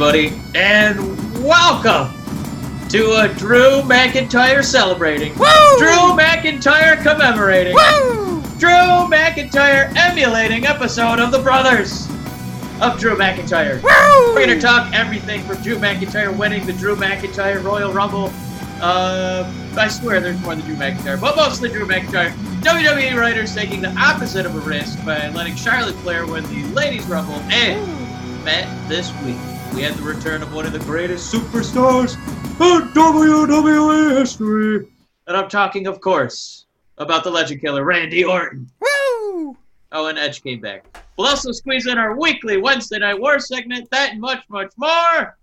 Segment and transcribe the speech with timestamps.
[0.00, 0.96] everybody, and
[1.42, 2.08] welcome
[2.88, 5.76] to a Drew McIntyre celebrating, Woo!
[5.76, 8.40] Drew McIntyre commemorating, Woo!
[8.60, 12.08] Drew McIntyre emulating episode of The Brothers
[12.80, 13.82] of Drew McIntyre.
[13.82, 14.34] Woo!
[14.36, 18.32] We're gonna talk everything from Drew McIntyre winning the Drew McIntyre Royal Rumble.
[18.80, 22.30] Uh, I swear there's more than Drew McIntyre, but mostly Drew McIntyre.
[22.60, 27.04] WWE writers taking the opposite of a risk by letting Charlotte Flair win the Ladies
[27.06, 27.40] Rumble.
[27.50, 29.38] And Matt, this week
[29.74, 32.14] we had the return of one of the greatest superstars
[32.60, 34.86] in WWE history,
[35.26, 36.66] and I'm talking, of course,
[36.98, 38.70] about the Legend Killer Randy Orton.
[38.80, 39.56] Woo!
[39.92, 40.84] Oh, and Edge came back.
[41.16, 45.36] We'll also squeeze in our weekly Wednesday Night War segment, that and much, much more.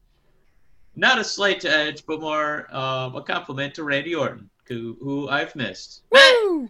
[0.95, 5.29] Not a slight to Edge, but more um, a compliment to Randy Orton, who, who
[5.29, 6.03] I've missed.
[6.11, 6.69] Woo!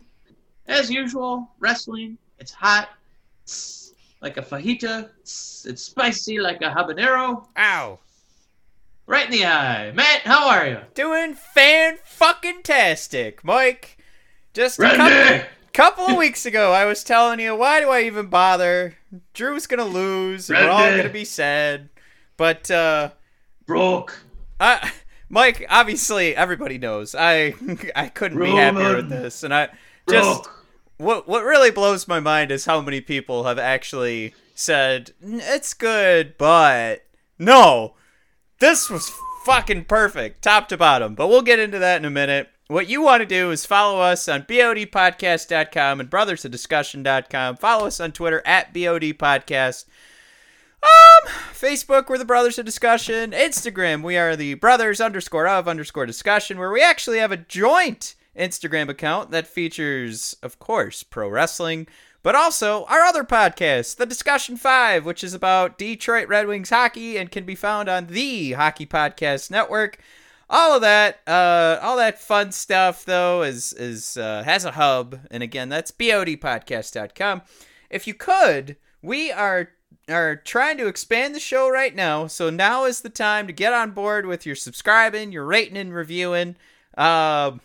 [0.68, 2.90] As usual, wrestling, it's hot,
[3.44, 3.54] it's
[4.22, 8.00] like a fajita, it's, it's spicy like a habanero, Ow.
[9.08, 9.92] right in the eye.
[9.92, 10.80] Matt, how are you?
[10.94, 13.98] Doing fan fucking tastic, Mike.
[14.54, 18.28] Just a couple, couple of weeks ago, I was telling you, why do I even
[18.28, 18.96] bother?
[19.34, 20.50] Drew's gonna lose.
[20.50, 21.90] and We're all gonna be sad.
[22.38, 23.12] But uh,
[23.66, 24.18] Broke.
[24.60, 24.92] I,
[25.30, 27.54] Mike, obviously, everybody knows I
[27.96, 29.70] I couldn't be happier with this, and I
[30.10, 30.55] just Broke.
[30.98, 36.38] What what really blows my mind is how many people have actually said it's good,
[36.38, 37.06] but
[37.38, 37.96] no,
[38.60, 39.12] this was
[39.46, 41.16] fucking perfect, top to bottom.
[41.16, 42.50] But we'll get into that in a minute.
[42.68, 47.58] What you want to do is follow us on bodpodcast.com and brothersofdiscussion.com.
[47.58, 49.86] Follow us on Twitter at bodpodcast.
[50.82, 53.32] Um, Facebook, we're the Brothers of Discussion.
[53.32, 58.16] Instagram, we are the Brothers underscore of underscore discussion, where we actually have a joint
[58.38, 61.88] Instagram account that features, of course, pro wrestling,
[62.24, 67.18] but also our other podcast, The Discussion 5, which is about Detroit Red Wings hockey
[67.18, 70.00] and can be found on the Hockey Podcast Network.
[70.50, 75.20] All of that, uh, all that fun stuff though is is uh, has a hub,
[75.32, 77.42] and again, that's bodpodcast.com.
[77.90, 79.70] If you could, we are
[80.10, 83.74] are trying to expand the show right now, so now is the time to get
[83.74, 86.56] on board with your subscribing, your rating and reviewing.
[86.98, 87.62] Um,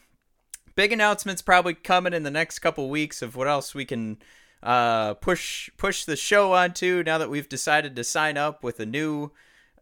[0.75, 4.19] big announcements probably coming in the next couple weeks of what else we can
[4.62, 8.86] uh, push push the show onto now that we've decided to sign up with a
[8.86, 9.31] new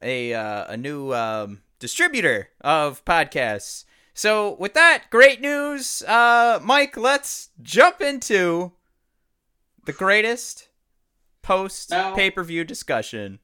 [0.02, 3.84] a uh, a new um, distributor of podcasts.
[4.14, 8.72] So with that great news, uh, Mike, let's jump into
[9.84, 10.68] the greatest
[11.42, 13.38] post pay per view discussion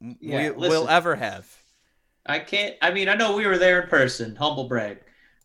[0.00, 1.62] Yeah, we will ever have.
[2.26, 2.76] I can't.
[2.82, 4.98] I mean, I know we were there in person, humble brag,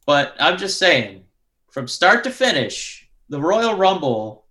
[0.06, 1.24] but I'm just saying,
[1.72, 4.46] from start to finish, the Royal Rumble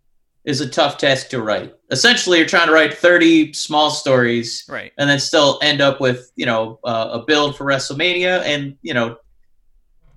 [0.44, 1.72] is a tough task to write.
[1.90, 4.92] Essentially, you're trying to write 30 small stories Right.
[4.98, 8.92] and then still end up with, you know, uh, a build for WrestleMania, and you
[8.92, 9.16] know,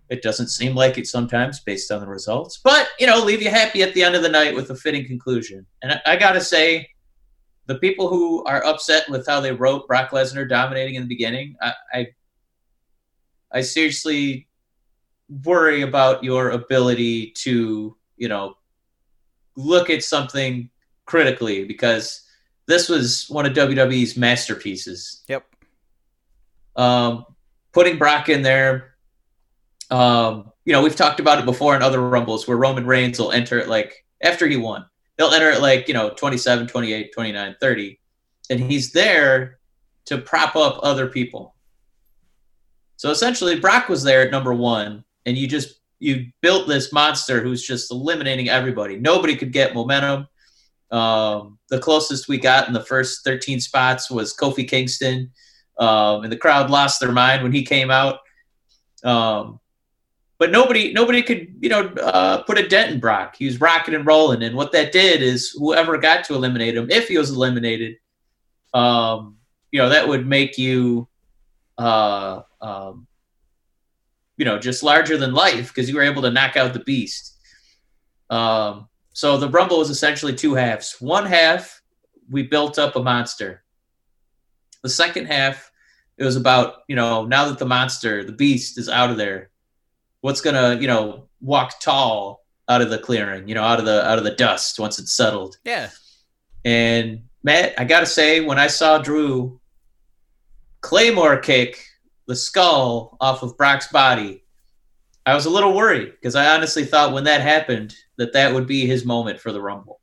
[0.09, 3.49] it doesn't seem like it sometimes based on the results, but you know, leave you
[3.49, 5.65] happy at the end of the night with a fitting conclusion.
[5.81, 6.89] And I, I gotta say,
[7.67, 11.55] the people who are upset with how they wrote Brock Lesnar dominating in the beginning,
[11.61, 12.07] I, I,
[13.51, 14.46] I seriously
[15.43, 18.55] worry about your ability to, you know,
[19.55, 20.69] look at something
[21.05, 22.23] critically because
[22.67, 25.23] this was one of WWE's masterpieces.
[25.27, 25.45] Yep.
[26.75, 27.25] Um,
[27.71, 28.95] putting Brock in there,
[29.89, 33.31] um, you know, we've talked about it before in other Rumbles where Roman Reigns will
[33.31, 34.85] enter it like after he won.
[35.17, 37.99] He'll enter it like, you know, 27, 28, 29, 30.
[38.49, 39.59] And he's there
[40.05, 41.55] to prop up other people.
[42.97, 47.41] So essentially, Brock was there at number one, and you just you built this monster
[47.41, 48.97] who's just eliminating everybody.
[48.97, 50.27] Nobody could get momentum.
[50.89, 55.31] Um, the closest we got in the first 13 spots was Kofi Kingston,
[55.77, 58.19] um, and the crowd lost their mind when he came out.
[59.03, 59.59] Um,
[60.39, 63.35] but nobody nobody could you know uh, put a dent in Brock.
[63.37, 66.89] He was rocking and rolling, and what that did is whoever got to eliminate him,
[66.89, 67.97] if he was eliminated,
[68.73, 69.35] um,
[69.71, 71.07] you know that would make you,
[71.77, 73.07] uh, um,
[74.37, 77.35] you know, just larger than life because you were able to knock out the beast.
[78.29, 80.95] Um, so the Rumble was essentially two halves.
[80.99, 81.81] One half
[82.29, 83.63] we built up a monster.
[84.83, 85.71] The second half
[86.17, 89.49] it was about you know now that the monster, the beast, is out of there
[90.21, 94.05] what's gonna you know walk tall out of the clearing you know out of the
[94.07, 95.89] out of the dust once it's settled Yeah.
[96.65, 99.61] and matt i gotta say when i saw drew
[100.81, 101.85] claymore kick
[102.27, 104.43] the skull off of brock's body
[105.25, 108.67] i was a little worried because i honestly thought when that happened that that would
[108.67, 109.99] be his moment for the rumble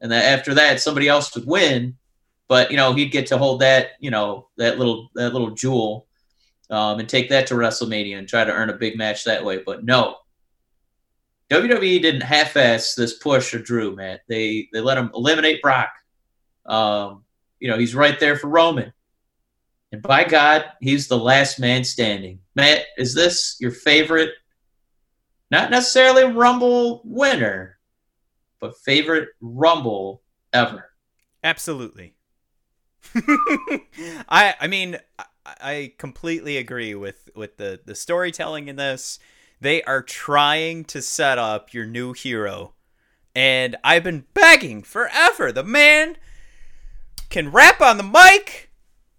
[0.00, 1.96] and that after that somebody else would win
[2.48, 6.06] but you know he'd get to hold that you know that little that little jewel
[6.70, 9.58] um, and take that to WrestleMania and try to earn a big match that way.
[9.58, 10.16] But no,
[11.50, 14.18] WWE didn't half-ass this push of Drew, man.
[14.28, 15.90] They they let him eliminate Brock.
[16.64, 17.24] Um,
[17.60, 18.92] you know he's right there for Roman,
[19.96, 22.40] and by God, he's the last man standing.
[22.54, 24.30] Matt, is this your favorite?
[25.50, 27.78] Not necessarily Rumble winner,
[28.60, 30.22] but favorite Rumble
[30.52, 30.90] ever.
[31.42, 32.14] Absolutely.
[34.28, 34.98] I I mean
[35.46, 39.18] I, completely agree with with the the storytelling in this.
[39.60, 42.74] They are trying to set up your new hero.
[43.34, 45.52] And I've been begging forever.
[45.52, 46.16] The man
[47.30, 48.65] can rap on the mic.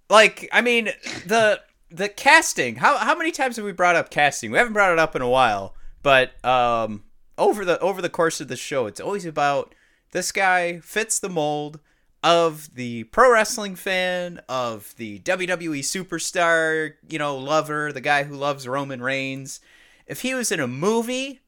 [0.09, 0.89] Like, I mean,
[1.25, 2.75] the the casting.
[2.77, 4.51] How how many times have we brought up casting?
[4.51, 7.03] We haven't brought it up in a while, but um
[7.37, 9.73] over the over the course of the show, it's always about
[10.11, 11.79] this guy fits the mold
[12.23, 18.35] of the pro wrestling fan, of the WWE superstar, you know, lover, the guy who
[18.35, 19.59] loves Roman Reigns.
[20.07, 21.41] If he was in a movie,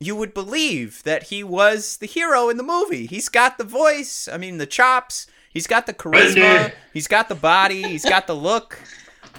[0.00, 3.06] you would believe that he was the hero in the movie.
[3.06, 5.26] He's got the voice, I mean, the chops,
[5.58, 8.78] he's got the charisma, he's got the body, he's got the look.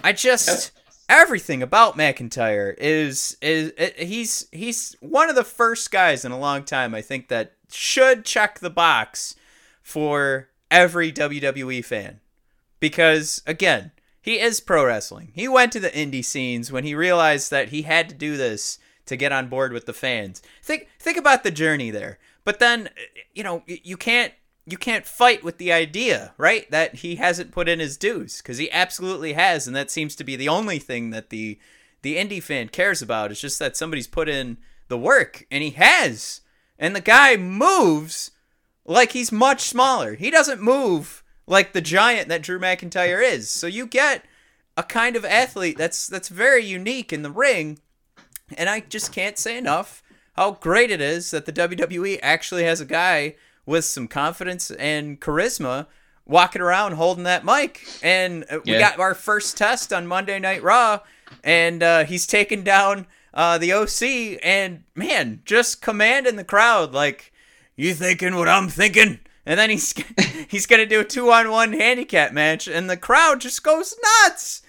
[0.04, 0.74] I just
[1.07, 6.38] everything about McIntyre is is, is he's he's one of the first guys in a
[6.38, 9.36] long time I think that should check the box
[9.81, 12.19] for every WWE fan.
[12.81, 15.31] Because, again, he is pro wrestling.
[15.33, 18.77] He went to the indie scenes when he realized that he had to do this
[19.06, 20.42] to get on board with the fans.
[20.62, 22.19] Think think about the journey there.
[22.44, 22.89] But then,
[23.33, 24.33] you know, you can't
[24.69, 26.69] you can't fight with the idea, right?
[26.71, 30.24] That he hasn't put in his dues because he absolutely has, and that seems to
[30.24, 31.60] be the only thing that the
[32.01, 33.31] the indie fan cares about.
[33.31, 34.57] It's just that somebody's put in
[34.88, 36.42] the work, and he has,
[36.77, 38.31] and the guy moves
[38.86, 40.16] like he's much smaller.
[40.16, 43.50] He doesn't move like the giant that Drew McIntyre is.
[43.50, 44.25] So you get
[44.77, 47.80] a kind of athlete that's that's very unique in the ring.
[48.57, 50.01] And I just can't say enough
[50.33, 53.36] how great it is that the WWE actually has a guy
[53.69, 55.86] with some confidence and charisma
[56.25, 57.86] walking around holding that mic.
[58.01, 61.01] And uh, we got our first test on Monday Night Raw,
[61.44, 67.31] and uh, he's taking down uh, the OC, and man, just commanding the crowd like
[67.75, 69.19] you thinking what I'm thinking?
[69.45, 69.94] And then he's
[70.50, 74.63] he's gonna do a two on one handicap match, and the crowd just goes nuts.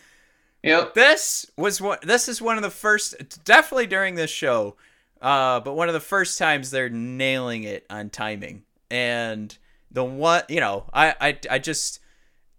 [0.63, 0.93] Yep.
[0.93, 4.77] This was what this is one of the first, definitely during this show,
[5.23, 8.65] uh, but one of the first times they're nailing it on timing.
[8.91, 9.57] And
[9.91, 12.01] the one, you know, I I, I just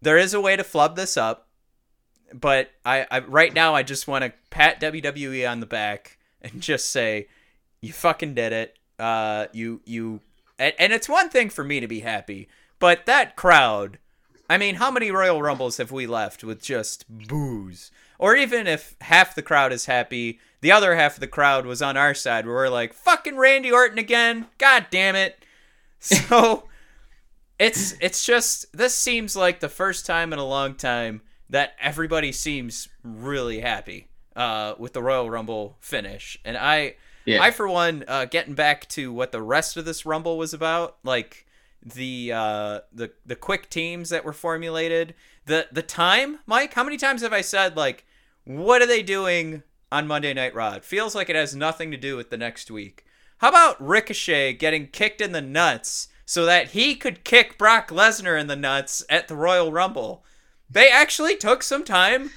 [0.01, 1.47] there is a way to flub this up,
[2.33, 6.61] but I, I right now I just want to pat WWE on the back and
[6.61, 7.27] just say,
[7.81, 8.77] you fucking did it.
[8.99, 10.21] Uh, you you
[10.59, 12.47] and, and it's one thing for me to be happy,
[12.79, 13.97] but that crowd.
[14.49, 17.89] I mean, how many Royal Rumbles have we left with just boos?
[18.19, 21.81] Or even if half the crowd is happy, the other half of the crowd was
[21.81, 24.47] on our side where we're like, fucking Randy Orton again.
[24.57, 25.43] God damn it.
[26.29, 26.67] So
[27.59, 32.31] it's it's just this seems like the first time in a long time that everybody
[32.31, 36.39] seems really happy uh, with the Royal Rumble finish.
[36.43, 37.41] And I yeah.
[37.41, 40.97] I, for one, uh, getting back to what the rest of this Rumble was about,
[41.03, 41.45] like
[41.83, 45.13] the uh, the the quick teams that were formulated,
[45.45, 46.73] the the time, Mike.
[46.73, 48.05] How many times have I said like,
[48.43, 50.73] what are they doing on Monday Night Raw?
[50.73, 53.05] It feels like it has nothing to do with the next week.
[53.41, 58.39] How about Ricochet getting kicked in the nuts so that he could kick Brock Lesnar
[58.39, 60.23] in the nuts at the Royal Rumble?
[60.69, 62.29] They actually took some time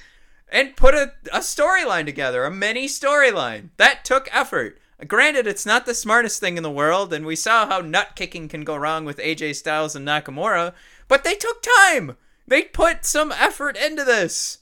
[0.49, 3.69] and put a, a storyline together, a mini storyline.
[3.77, 4.79] That took effort.
[5.07, 8.47] Granted, it's not the smartest thing in the world, and we saw how nut kicking
[8.47, 10.73] can go wrong with AJ Styles and Nakamura,
[11.07, 12.17] but they took time.
[12.47, 14.57] They put some effort into this.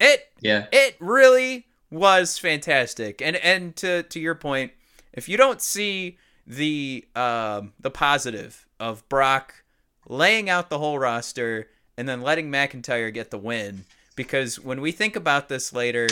[0.00, 0.64] It yeah.
[0.72, 3.20] It really was fantastic.
[3.20, 4.72] And and to to your point,
[5.14, 9.64] if you don't see the um the positive of Brock
[10.06, 13.84] laying out the whole roster and then letting McIntyre get the win,
[14.16, 16.08] because when we think about this later,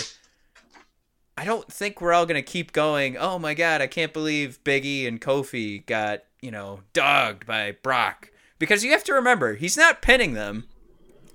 [1.37, 3.17] I don't think we're all gonna keep going.
[3.17, 8.31] Oh my god, I can't believe Biggie and Kofi got you know dogged by Brock
[8.59, 10.69] because you have to remember he's not pinning them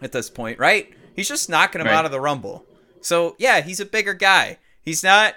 [0.02, 0.94] at this point, right?
[1.16, 1.96] He's just knocking them right.
[1.96, 2.66] out of the Rumble.
[3.02, 4.58] So yeah, he's a bigger guy.
[4.82, 5.36] He's not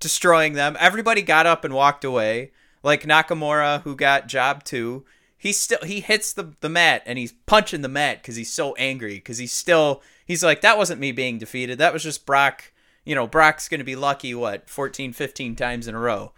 [0.00, 0.76] destroying them.
[0.80, 2.52] Everybody got up and walked away.
[2.82, 5.04] Like Nakamura, who got job two,
[5.36, 8.74] he still he hits the the mat and he's punching the mat because he's so
[8.76, 12.72] angry because he's still he's like that wasn't me being defeated that was just brock
[13.06, 16.32] you know brock's gonna be lucky what 14 15 times in a row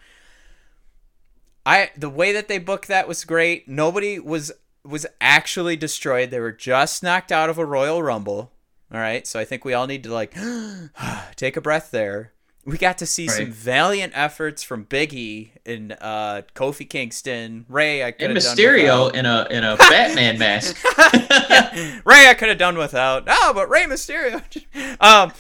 [1.67, 4.53] i the way that they booked that was great nobody was
[4.85, 6.31] was actually destroyed.
[6.31, 8.53] They were just knocked out of a Royal Rumble.
[8.93, 10.37] All right, so I think we all need to like
[11.37, 12.33] take a breath there.
[12.65, 13.37] We got to see right.
[13.39, 18.05] some valiant efforts from Biggie and uh, Kofi Kingston, Rey.
[18.05, 20.77] I could and Mysterio in a in a Batman mask.
[21.13, 22.01] yeah.
[22.05, 23.25] Rey, I could have done without.
[23.27, 24.41] Oh, but Rey Mysterio.
[25.01, 25.33] um,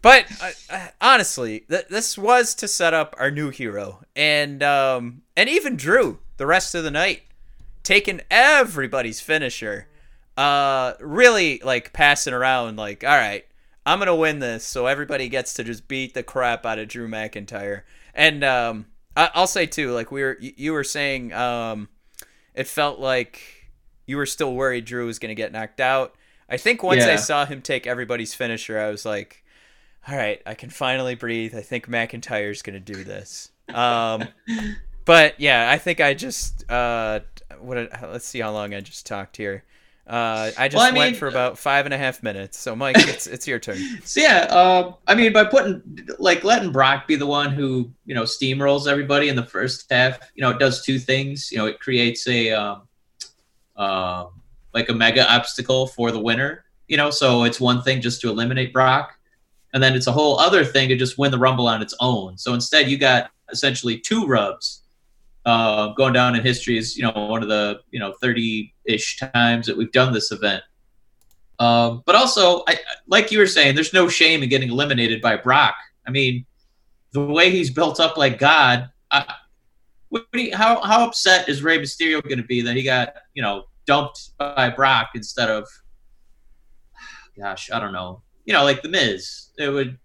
[0.00, 0.24] but
[0.70, 5.76] uh, honestly, th- this was to set up our new hero, and um, and even
[5.76, 7.22] Drew the rest of the night,
[7.82, 9.88] taking everybody's finisher,
[10.38, 13.44] uh, really like passing around like, all right,
[13.84, 17.08] I'm gonna win this, so everybody gets to just beat the crap out of Drew
[17.08, 17.82] McIntyre.
[18.14, 18.86] And um,
[19.16, 21.88] I- will say too, like we were, you were saying, um,
[22.54, 23.40] it felt like
[24.06, 26.14] you were still worried Drew was gonna get knocked out.
[26.48, 27.12] I think once yeah.
[27.12, 29.42] I saw him take everybody's finisher, I was like,
[30.06, 31.54] all right, I can finally breathe.
[31.54, 33.50] I think McIntyre's gonna do this.
[33.68, 34.28] Um,
[35.04, 37.20] but yeah, I think I just uh,
[37.58, 37.90] what?
[38.02, 39.64] Let's see how long I just talked here.
[40.06, 42.58] Uh, I just well, I mean, went for about five and a half minutes.
[42.58, 43.78] So, Mike, it's it's your turn.
[44.04, 45.80] So yeah, uh, I mean, by putting
[46.18, 50.18] like letting Brock be the one who you know steamrolls everybody in the first half,
[50.34, 51.52] you know, it does two things.
[51.52, 52.82] You know, it creates a um,
[53.76, 54.26] uh,
[54.74, 56.64] like a mega obstacle for the winner.
[56.88, 59.16] You know, so it's one thing just to eliminate Brock,
[59.72, 62.36] and then it's a whole other thing to just win the Rumble on its own.
[62.38, 64.81] So instead, you got essentially two rubs
[65.44, 69.66] uh, going down in history is you know one of the you know 30-ish times
[69.66, 70.62] that we've done this event.
[71.58, 75.36] Um, but also, I, like you were saying, there's no shame in getting eliminated by
[75.36, 75.74] Brock.
[76.06, 76.44] I mean,
[77.12, 78.90] the way he's built up like God.
[79.10, 79.34] I,
[80.34, 83.64] you, how how upset is Rey Mysterio going to be that he got you know
[83.86, 85.68] dumped by Brock instead of,
[87.38, 89.48] gosh, I don't know, you know, like the Miz.
[89.58, 89.98] It would,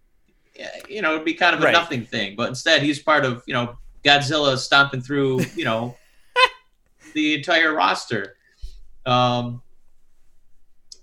[0.90, 1.72] you know, it'd be kind of a right.
[1.72, 2.36] nothing thing.
[2.36, 5.96] But instead, he's part of you know Godzilla stomping through, you know,
[7.14, 8.36] the entire roster.
[9.06, 9.62] Um,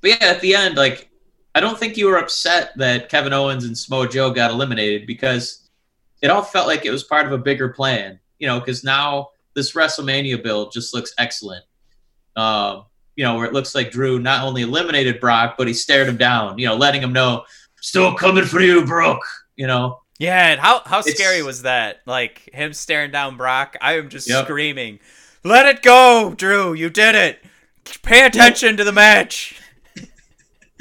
[0.01, 1.11] but yeah, at the end, like,
[1.55, 5.71] I don't think you were upset that Kevin Owens and Samoa Joe got eliminated because
[6.21, 9.29] it all felt like it was part of a bigger plan, you know, because now
[9.55, 11.65] this WrestleMania build just looks excellent.
[12.37, 12.85] Um,
[13.17, 16.17] you know, where it looks like Drew not only eliminated Brock, but he stared him
[16.17, 17.45] down, you know, letting him know,
[17.81, 19.21] still coming for you, Brock,
[19.57, 20.01] you know.
[20.25, 22.00] Yeah, and how how it's, scary was that?
[22.07, 23.76] Like him staring down Brock.
[23.81, 24.45] I am just yep.
[24.45, 25.00] screaming,
[25.43, 26.73] "Let it go, Drew!
[26.73, 27.45] You did it!
[28.02, 29.61] Pay attention to the match."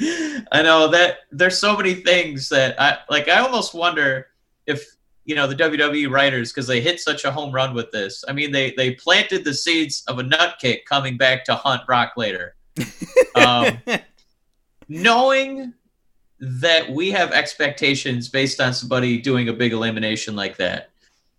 [0.52, 3.28] I know that there's so many things that I like.
[3.28, 4.28] I almost wonder
[4.66, 4.84] if
[5.24, 8.24] you know the WWE writers because they hit such a home run with this.
[8.26, 11.86] I mean, they they planted the seeds of a nut kick coming back to hunt
[11.86, 12.56] Brock later.
[13.36, 13.78] Um,
[14.88, 15.74] knowing
[16.44, 20.90] that we have expectations based on somebody doing a big elimination like that.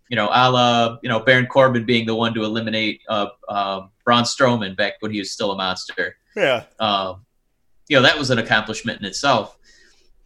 [0.08, 3.90] You know, a la, you know, Baron Corbin being the one to eliminate uh, um,
[4.04, 6.16] Braun Strowman back when he was still a monster.
[6.36, 6.64] Yeah.
[6.78, 7.24] Um,
[7.88, 9.58] you know, that was an accomplishment in itself.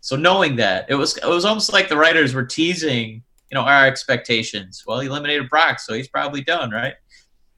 [0.01, 3.63] So knowing that, it was it was almost like the writers were teasing, you know,
[3.63, 4.85] our expectations.
[4.87, 6.95] Well, he eliminated Brock, so he's probably done, right?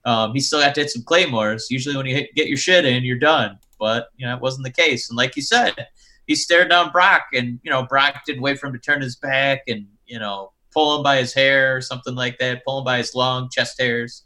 [0.04, 1.68] Um, he still got to hit some claymores.
[1.70, 3.58] Usually, when you hit, get your shit in, you're done.
[3.78, 5.08] But you know, it wasn't the case.
[5.08, 5.86] And like you said,
[6.26, 9.16] he stared down Brock, and you know Brock didn't wait for him to turn his
[9.16, 12.84] back and you know pull him by his hair or something like that, pull him
[12.84, 14.24] by his long chest hairs.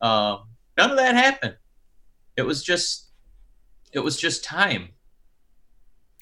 [0.00, 1.56] Um, none of that happened.
[2.36, 3.10] It was just,
[3.92, 4.88] it was just time.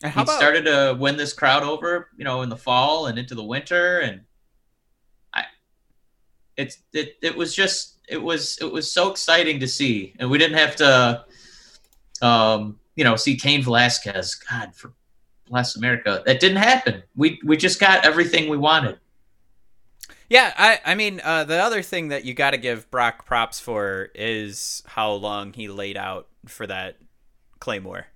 [0.02, 0.36] And he about...
[0.36, 4.00] started to win this crowd over, you know, in the fall and into the winter,
[4.00, 4.22] and
[5.32, 5.44] I,
[6.56, 10.36] it's it it was just it was it was so exciting to see, and we
[10.36, 11.24] didn't have to,
[12.20, 14.34] um, you know, see Cain Velasquez.
[14.34, 14.92] God, for
[15.48, 17.02] bless America, that didn't happen.
[17.14, 18.98] We we just got everything we wanted.
[20.28, 23.60] Yeah, I I mean, uh, the other thing that you got to give Brock props
[23.60, 26.96] for is how long he laid out for that
[27.60, 28.06] Claymore.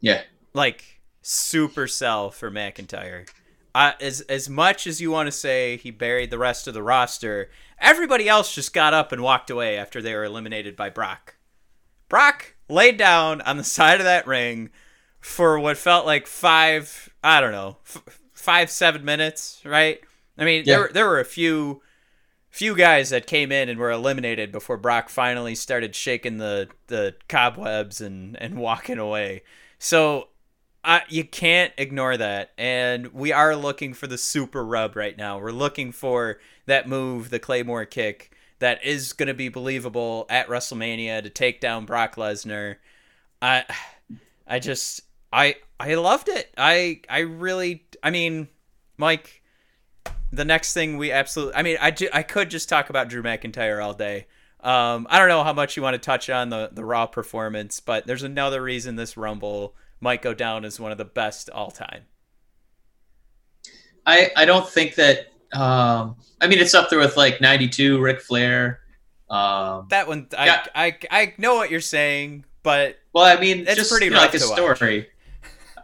[0.00, 0.22] Yeah,
[0.54, 3.28] like super sell for McIntyre.
[3.74, 6.82] Uh, as as much as you want to say he buried the rest of the
[6.82, 11.34] roster, everybody else just got up and walked away after they were eliminated by Brock.
[12.08, 14.70] Brock laid down on the side of that ring
[15.20, 20.00] for what felt like five, I don't know, f- five, seven minutes, right?
[20.36, 20.76] I mean, yeah.
[20.76, 21.82] there, there were a few
[22.54, 27.16] few guys that came in and were eliminated before Brock finally started shaking the, the
[27.28, 29.42] cobwebs and, and walking away.
[29.80, 30.28] So
[30.84, 32.52] uh, you can't ignore that.
[32.56, 35.40] And we are looking for the super rub right now.
[35.40, 38.30] We're looking for that move, the Claymore kick,
[38.64, 42.76] that is going to be believable at WrestleMania to take down Brock Lesnar.
[43.42, 43.64] I
[44.46, 46.50] I just I I loved it.
[46.56, 48.48] I I really I mean,
[48.96, 49.42] Mike,
[50.32, 53.84] the next thing we absolutely I mean, I I could just talk about Drew McIntyre
[53.84, 54.28] all day.
[54.60, 57.80] Um, I don't know how much you want to touch on the the Raw performance,
[57.80, 61.70] but there's another reason this Rumble might go down as one of the best all
[61.70, 62.04] time.
[64.06, 65.33] I I don't think that.
[65.54, 68.80] Um, I mean, it's up there with like '92 Ric Flair.
[69.30, 70.66] Um, That one, I, Yeah.
[70.74, 74.18] I, I know what you're saying, but well, I mean, It's just pretty you know,
[74.18, 74.76] like a to watch.
[74.76, 75.08] story.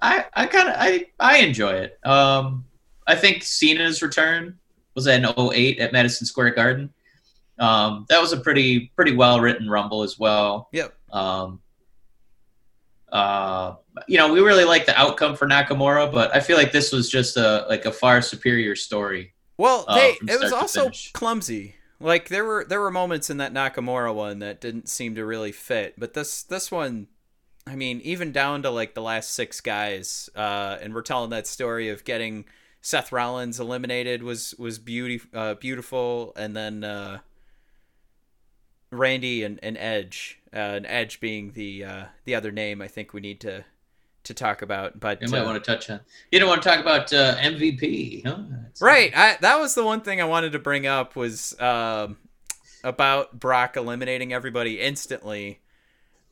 [0.03, 1.99] I I kind of I I enjoy it.
[2.07, 2.65] Um,
[3.07, 4.59] I think Cena's return
[4.95, 6.91] was in 08 at Madison Square Garden.
[7.59, 10.69] Um, that was a pretty pretty well written Rumble as well.
[10.73, 10.95] yep.
[11.13, 11.61] Um,
[13.13, 13.75] uh,
[14.07, 17.11] you know, we really like the outcome for Nakamura, but I feel like this was
[17.11, 19.35] just a like a far superior story.
[19.61, 21.75] Well, uh, they from it was also clumsy.
[22.01, 25.53] Like there were there were moments in that Nakamura one that didn't seem to really
[25.53, 27.09] fit, but this this one,
[27.67, 31.47] I mean, even down to like the last six guys, uh, and we're telling that
[31.47, 32.47] story of getting
[32.81, 37.19] Seth Rollins eliminated was was beauty uh, beautiful, and then uh,
[38.91, 43.13] Randy and, and Edge, uh, and Edge being the uh, the other name I think
[43.13, 43.67] we need to
[44.31, 46.01] to talk about, but You might uh, want to touch on.
[46.33, 48.39] You don't want to talk about uh, MVP, huh?
[48.81, 49.13] Right.
[49.15, 52.17] I, that was the one thing I wanted to bring up was um,
[52.83, 55.61] about Brock eliminating everybody instantly.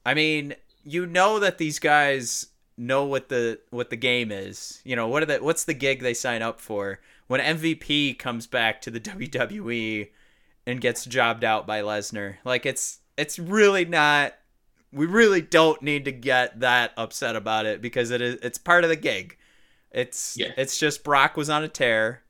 [0.06, 4.80] I mean, you know that these guys know what the what the game is.
[4.84, 8.46] You know what are the what's the gig they sign up for when MVP comes
[8.46, 10.08] back to the WWE
[10.66, 12.36] and gets jobbed out by Lesnar.
[12.44, 14.34] Like it's it's really not.
[14.92, 18.84] We really don't need to get that upset about it because it is it's part
[18.84, 19.36] of the gig.
[19.90, 20.52] It's Yeah.
[20.56, 22.22] it's just Brock was on a tear.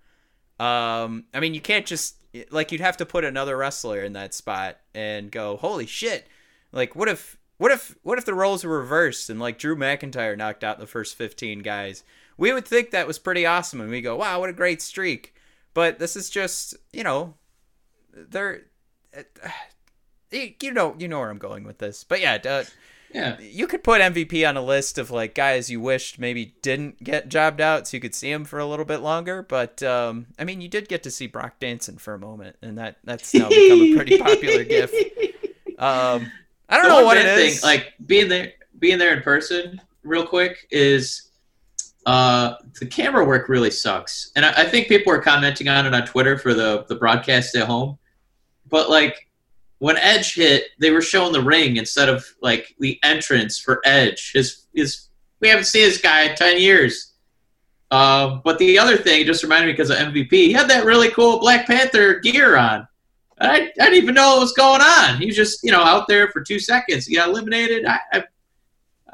[0.58, 2.16] Um, I mean, you can't just
[2.50, 6.26] like you'd have to put another wrestler in that spot and go, holy shit!
[6.72, 10.36] Like, what if what if what if the roles were reversed and like Drew McIntyre
[10.36, 12.02] knocked out the first fifteen guys?
[12.36, 15.34] We would think that was pretty awesome, and we go, wow, what a great streak.
[15.74, 17.34] But this is just you know,
[18.12, 18.62] they're.
[20.30, 22.64] You you know you know where I'm going with this, but yeah, uh,
[23.12, 23.40] Yeah.
[23.40, 27.28] you could put MVP on a list of like guys you wished maybe didn't get
[27.28, 29.42] jobbed out so you could see him for a little bit longer.
[29.42, 32.76] But um, I mean, you did get to see Brock dancing for a moment, and
[32.78, 34.92] that that's now become a pretty popular gif.
[35.78, 36.32] Um,
[36.68, 37.60] I don't The know what it is.
[37.60, 41.30] Thing, like being there, being there in person, real quick, is
[42.04, 45.94] uh, the camera work really sucks, and I, I think people are commenting on it
[45.94, 47.96] on Twitter for the the broadcast at home.
[48.68, 49.27] But like
[49.78, 54.32] when Edge hit, they were showing the ring instead of like the entrance for Edge.
[54.32, 55.08] His his
[55.40, 57.14] we haven't seen this guy in ten years.
[57.90, 61.10] Um, but the other thing just reminded me because of MVP, he had that really
[61.10, 62.86] cool Black Panther gear on.
[63.40, 65.18] I, I didn't even know what was going on.
[65.18, 67.06] He was just, you know, out there for two seconds.
[67.06, 67.86] He got eliminated.
[67.86, 68.24] I, I,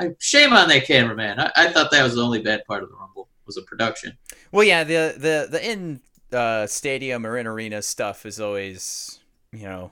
[0.01, 1.39] I shame on that cameraman.
[1.39, 4.17] I, I thought that was the only bad part of the Rumble was the production.
[4.51, 6.01] well, yeah, the the the in
[6.33, 9.21] uh, stadium or in arena stuff is always
[9.53, 9.91] you know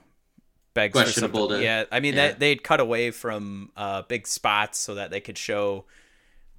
[0.73, 1.49] begs for something.
[1.49, 2.29] to- yeah, I mean yeah.
[2.29, 5.85] that they'd cut away from uh, big spots so that they could show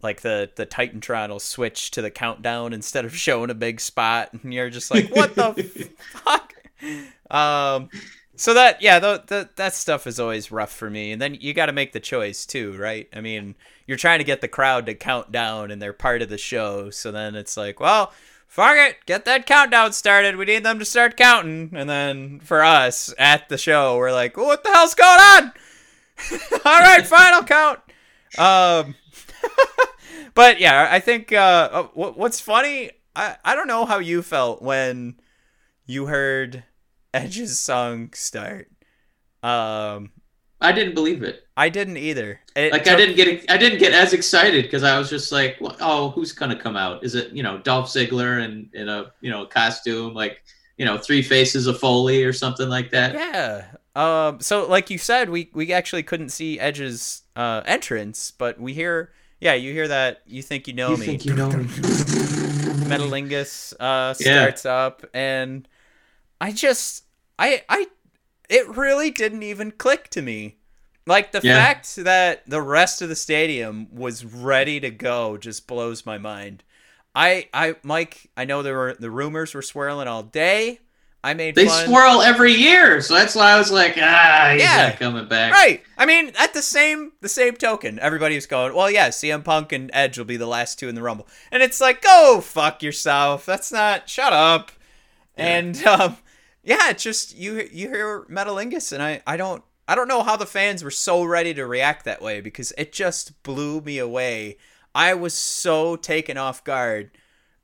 [0.02, 4.30] like the the Titantron will switch to the countdown instead of showing a big spot,
[4.32, 5.54] and you're just like, what the
[6.12, 6.54] fuck?
[7.30, 7.88] Um,
[8.36, 11.12] so that yeah, the, the, that stuff is always rough for me.
[11.12, 13.08] And then you got to make the choice too, right?
[13.14, 13.54] I mean,
[13.86, 16.90] you're trying to get the crowd to count down, and they're part of the show.
[16.90, 18.12] So then it's like, well.
[18.54, 20.36] Fuck it, get that countdown started.
[20.36, 21.70] We need them to start counting.
[21.74, 25.52] And then for us at the show, we're like, what the hell's going on?
[26.64, 27.80] All right, final count.
[28.38, 28.94] Um,
[30.34, 34.62] but yeah, I think uh, uh, what's funny, I, I don't know how you felt
[34.62, 35.16] when
[35.84, 36.62] you heard
[37.12, 38.70] Edge's song start.
[39.42, 40.12] Um,
[40.64, 41.46] I didn't believe it.
[41.56, 42.40] I didn't either.
[42.56, 45.58] It Like I didn't get I didn't get as excited because I was just like,
[45.60, 47.04] well, oh, who's gonna come out?
[47.04, 50.42] Is it you know Dolph Ziggler in in a you know costume like
[50.78, 53.14] you know three faces of Foley or something like that?
[53.14, 53.66] Yeah.
[53.94, 54.40] Um.
[54.40, 59.12] So, like you said, we we actually couldn't see Edge's uh entrance, but we hear.
[59.40, 60.22] Yeah, you hear that.
[60.26, 61.06] You think you know you me.
[61.06, 61.64] think you know me?
[62.84, 64.38] Metalingus uh, Yeah.
[64.38, 65.68] starts up, and
[66.40, 67.04] I just,
[67.38, 67.86] I, I,
[68.48, 70.56] it really didn't even click to me.
[71.06, 71.56] Like the Yeah.
[71.62, 76.62] fact that the rest of the stadium was ready to go just blows my mind.
[77.14, 80.80] I, I, Mike, I know there were the rumors were swirling all day.
[81.22, 81.86] I made They fun.
[81.86, 84.88] swirl every year, so that's why I was like, ah, he's Yeah.
[84.88, 85.52] not coming back.
[85.52, 85.82] Right.
[85.96, 89.72] I mean, at the same the same token, everybody was going, "Well, yeah, CM Punk
[89.72, 92.82] and Edge will be the last two in the Rumble," and it's like, "Go fuck
[92.82, 94.06] yourself." That's not.
[94.08, 94.70] Shut up.
[95.38, 95.44] Yeah.
[95.46, 96.16] And um,
[96.64, 100.36] yeah, it's just you you hear Metalingus, and I I don't I don't know how
[100.36, 104.56] the fans were so ready to react that way because it just blew me away.
[104.94, 107.10] I was so taken off guard.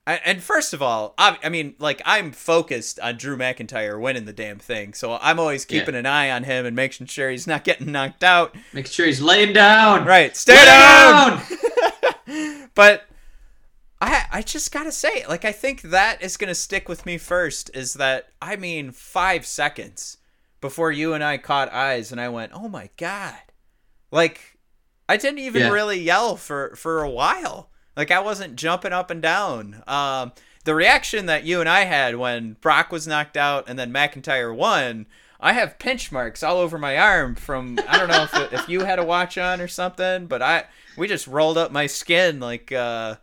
[0.07, 4.25] I, and first of all, I, I, mean, like I'm focused on Drew McIntyre winning
[4.25, 6.01] the damn thing, so I'm always keeping yeah.
[6.01, 8.55] an eye on him and making sure he's not getting knocked out.
[8.73, 10.05] Make sure he's laying down.
[10.05, 11.43] Right, stay Lay down.
[12.27, 12.71] down!
[12.75, 13.05] but
[14.01, 17.71] I I just gotta say, like I think that is gonna stick with me first.
[17.75, 20.19] Is that I mean five seconds
[20.61, 23.41] before you and I caught eyes, and I went, oh my god,
[24.11, 24.59] like
[25.09, 25.71] I didn't even yeah.
[25.71, 27.71] really yell for for a while.
[27.97, 29.83] Like I wasn't jumping up and down.
[29.87, 30.33] Um,
[30.65, 34.55] the reaction that you and I had when Brock was knocked out and then McIntyre
[34.55, 35.07] won.
[35.43, 38.85] I have pinch marks all over my arm from I don't know if, if you
[38.85, 40.65] had a watch on or something, but I
[40.97, 43.17] we just rolled up my skin like uh,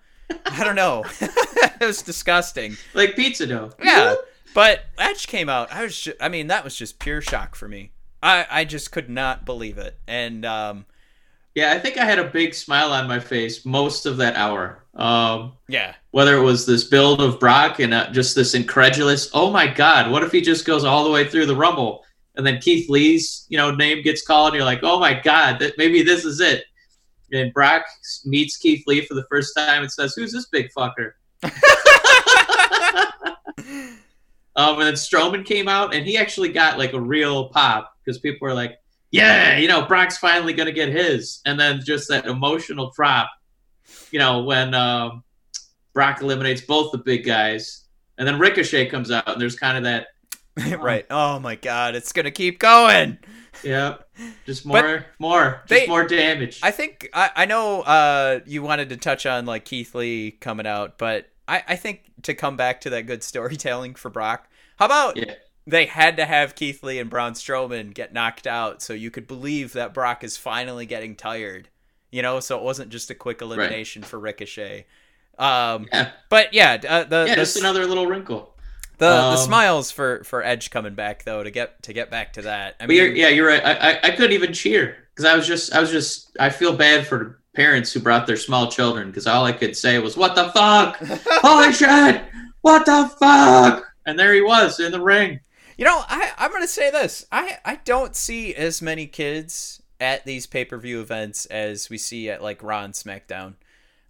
[0.45, 1.03] I don't know.
[1.21, 2.77] it was disgusting.
[2.93, 3.71] Like pizza dough.
[3.81, 4.15] Yeah.
[4.53, 5.71] But Edge came out.
[5.71, 7.91] I was just, I mean that was just pure shock for me.
[8.21, 9.97] I I just could not believe it.
[10.07, 10.85] And um
[11.57, 14.83] yeah, I think I had a big smile on my face most of that hour.
[14.93, 15.95] Um, yeah.
[16.11, 20.11] Whether it was this build of Brock and uh, just this incredulous, oh my God,
[20.11, 22.05] what if he just goes all the way through the Rumble?
[22.35, 25.57] And then Keith Lee's, you know, name gets called, and you're like, oh my God,
[25.57, 26.65] that maybe this is it.
[27.31, 27.83] And Brock
[28.25, 31.11] meets Keith Lee for the first time and says, "Who's this big fucker?"
[34.55, 38.19] um, and then Strowman came out, and he actually got like a real pop because
[38.19, 38.79] people were like,
[39.11, 41.41] yeah, you know, Brock's finally going to get his.
[41.45, 43.29] And then just that emotional drop,
[44.11, 45.23] you know, when um,
[45.93, 47.85] Brock eliminates both the big guys.
[48.17, 50.07] And then Ricochet comes out, and there's kind of that.
[50.79, 51.05] right.
[51.09, 51.95] Oh, my God.
[51.95, 53.19] It's going to keep going.
[53.63, 53.97] Yeah.
[54.45, 56.59] Just more, but more, just they, more damage.
[56.63, 60.67] I think, I, I know uh, you wanted to touch on like Keith Lee coming
[60.67, 64.85] out, but I, I think to come back to that good storytelling for Brock, how
[64.85, 65.33] about yeah
[65.67, 69.27] they had to have Keith Lee and Braun Strowman get knocked out so you could
[69.27, 71.67] believe that Brock is finally getting tired.
[72.09, 74.09] You know, so it wasn't just a quick elimination right.
[74.09, 74.85] for Ricochet.
[75.37, 76.11] Um, yeah.
[76.29, 78.55] But yeah, uh, the yeah, the, just another little wrinkle.
[78.97, 82.33] The um, the smiles for for Edge coming back though to get to get back
[82.33, 82.75] to that.
[82.79, 83.63] I mean, you're, yeah, you're right.
[83.63, 86.75] I, I, I couldn't even cheer because I was just I was just I feel
[86.75, 90.35] bad for parents who brought their small children because all I could say was "What
[90.35, 90.97] the fuck?
[91.41, 92.23] Holy shit!
[92.61, 95.41] What the fuck?" And there he was in the ring.
[95.77, 97.27] You know, I, I'm going to say this.
[97.31, 101.97] I, I don't see as many kids at these pay per view events as we
[101.97, 103.55] see at like Raw and SmackDown.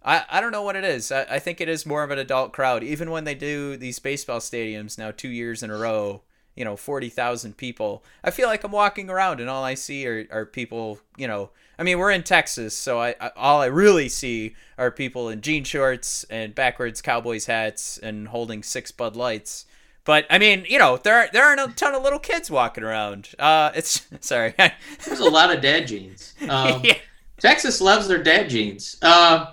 [0.08, 1.12] I, I don't know what it is.
[1.12, 2.82] I, I think it is more of an adult crowd.
[2.82, 6.22] Even when they do these baseball stadiums now, two years in a row,
[6.56, 10.26] you know, 40,000 people, I feel like I'm walking around and all I see are,
[10.32, 14.08] are people, you know, I mean, we're in Texas, so I, I all I really
[14.08, 19.66] see are people in jean shorts and backwards Cowboys hats and holding six Bud Lights
[20.08, 23.28] but I mean, you know, there there aren't a ton of little kids walking around.
[23.38, 24.54] Uh, it's sorry.
[24.56, 26.32] There's a lot of dad jeans.
[26.48, 26.94] Um, yeah.
[27.38, 28.96] Texas loves their dad jeans.
[29.02, 29.52] Uh,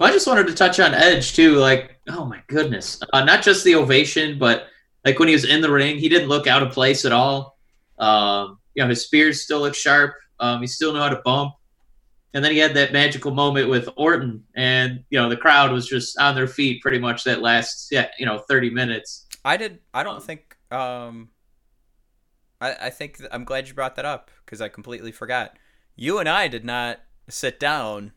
[0.00, 1.56] I just wanted to touch on Edge too.
[1.56, 4.68] Like, oh my goodness, uh, not just the ovation, but
[5.04, 7.58] like when he was in the ring, he didn't look out of place at all.
[7.98, 10.14] Um, you know, his spears still look sharp.
[10.38, 11.54] Um, he still knew how to bump.
[12.34, 15.88] And then he had that magical moment with Orton, and you know the crowd was
[15.88, 19.26] just on their feet pretty much that last, yeah, you know, thirty minutes.
[19.44, 19.80] I did.
[19.94, 20.56] I don't think.
[20.70, 21.30] Um,
[22.60, 25.56] I I think I'm glad you brought that up because I completely forgot.
[25.96, 28.12] You and I did not sit down.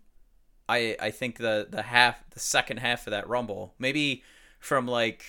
[0.72, 4.24] I I think the the half the second half of that rumble maybe
[4.60, 5.26] from like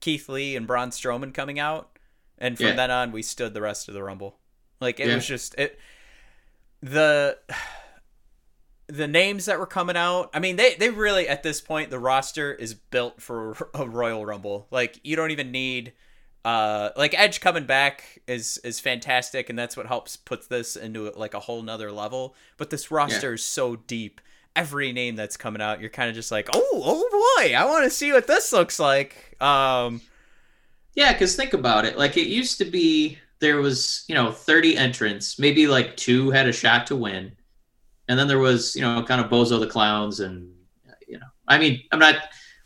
[0.00, 1.98] Keith Lee and Braun Strowman coming out,
[2.38, 2.74] and from yeah.
[2.74, 4.38] then on we stood the rest of the rumble.
[4.80, 5.16] Like it yeah.
[5.16, 5.78] was just it.
[6.82, 7.36] The
[8.86, 11.98] the names that were coming out i mean they, they really at this point the
[11.98, 15.92] roster is built for a royal rumble like you don't even need
[16.46, 21.10] uh like edge coming back is is fantastic and that's what helps put this into
[21.16, 23.34] like a whole nother level but this roster yeah.
[23.34, 24.22] is so deep
[24.58, 27.84] every name that's coming out you're kind of just like oh oh boy i want
[27.84, 30.00] to see what this looks like um
[30.94, 34.76] yeah because think about it like it used to be there was you know 30
[34.76, 37.30] entrants maybe like two had a shot to win
[38.08, 40.52] and then there was you know kind of Bozo the Clowns and
[41.06, 42.16] you know I mean I'm not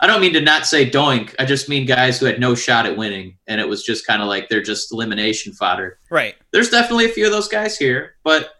[0.00, 2.86] I don't mean to not say doink I just mean guys who had no shot
[2.86, 5.98] at winning and it was just kind of like they're just elimination fodder.
[6.10, 6.36] Right.
[6.52, 8.54] There's definitely a few of those guys here, but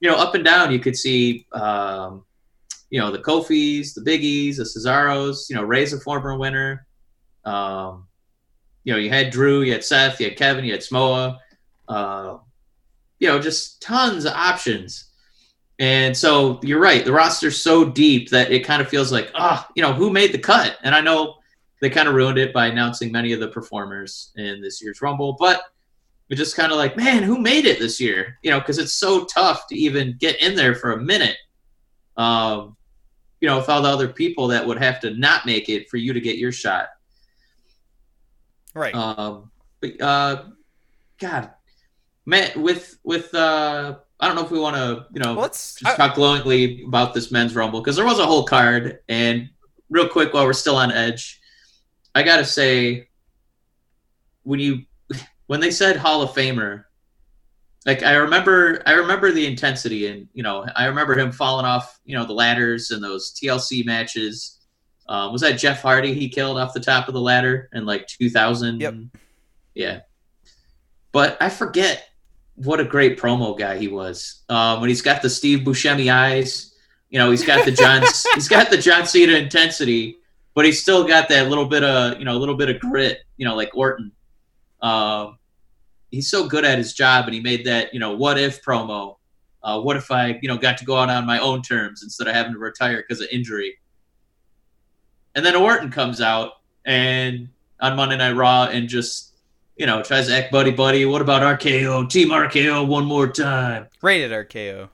[0.00, 2.24] you know up and down you could see um,
[2.92, 5.50] you know the Kofis, the Biggies, the Cesaros.
[5.50, 6.86] You know Rey's a former winner.
[7.44, 8.06] Um,
[8.84, 11.40] you know you had Drew, you had Seth, you had Kevin, you had Samoa.
[11.88, 12.38] Uh,
[13.18, 15.12] you know just tons of options
[15.82, 17.04] and so you're right.
[17.04, 20.10] The roster's so deep that it kind of feels like, ah, oh, you know, who
[20.10, 20.78] made the cut?
[20.84, 21.38] And I know
[21.80, 25.36] they kind of ruined it by announcing many of the performers in this year's Rumble,
[25.40, 25.62] but
[26.28, 28.38] it's just kind of like, man, who made it this year?
[28.44, 31.36] You know, because it's so tough to even get in there for a minute.
[32.16, 32.76] Um,
[33.42, 35.96] you know, with all the other people that would have to not make it for
[35.96, 36.90] you to get your shot.
[38.72, 38.94] Right.
[38.94, 39.50] Um,
[39.80, 40.44] but uh,
[41.18, 41.50] God,
[42.24, 45.74] Matt, with with uh, I don't know if we want to, you know, let's.
[45.74, 49.00] just I- talk glowingly about this men's rumble because there was a whole card.
[49.08, 49.50] And
[49.90, 51.40] real quick, while we're still on edge,
[52.14, 53.08] I gotta say,
[54.44, 54.82] when you
[55.48, 56.84] when they said Hall of Famer,
[57.84, 61.98] like I remember, I remember the intensity, and you know, I remember him falling off,
[62.04, 64.58] you know, the ladders and those TLC matches.
[65.08, 68.06] Um, was that Jeff Hardy he killed off the top of the ladder in like
[68.06, 68.80] 2000?
[68.80, 68.94] Yep.
[69.74, 70.00] Yeah.
[71.10, 72.08] But I forget
[72.54, 74.42] what a great promo guy he was.
[74.48, 76.74] Um, when he's got the Steve Buscemi eyes,
[77.10, 78.02] you know, he's got the John,
[78.34, 80.18] he's got the John Cena intensity,
[80.54, 83.18] but he's still got that little bit of, you know, a little bit of grit,
[83.36, 84.12] you know, like Orton.
[84.80, 85.38] Um,
[86.12, 89.16] he's so good at his job, and he made that, you know, what if promo.
[89.64, 92.28] Uh, what if I, you know, got to go out on my own terms instead
[92.28, 93.76] of having to retire because of injury?
[95.34, 97.48] And then Orton comes out and
[97.80, 99.34] on Monday Night Raw and just,
[99.76, 101.04] you know, tries to act buddy buddy.
[101.04, 102.10] What about RKO?
[102.10, 103.86] Team RKO one more time.
[104.02, 104.88] rated RKO.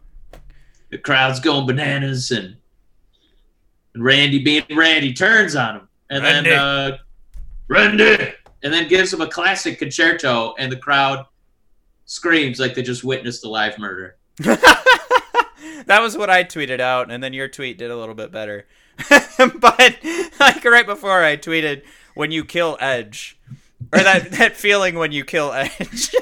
[0.91, 2.57] The crowd's going bananas and,
[3.95, 5.89] and Randy being Randy turns on him.
[6.11, 6.51] And Randy.
[6.51, 6.99] then uh
[7.69, 11.27] Randy and then gives him a classic Con-Chair-To and the crowd
[12.05, 14.17] screams like they just witnessed a live murder.
[14.39, 18.67] that was what I tweeted out, and then your tweet did a little bit better.
[19.61, 19.99] but
[20.41, 21.83] like right before I tweeted
[22.15, 23.39] when you kill Edge,
[23.93, 26.15] or that that feeling when you kill Edge,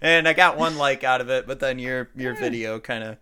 [0.00, 3.16] and I got one like out of it, but then your your video kind of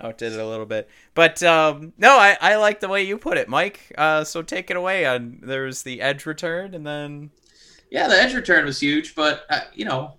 [0.00, 0.88] outdid it a little bit.
[1.14, 3.92] But um, no, I I like the way you put it, Mike.
[3.96, 5.06] Uh, so take it away.
[5.06, 7.30] On there was the Edge return, and then
[7.90, 10.14] Yeah, the edge return was huge, but uh, you know,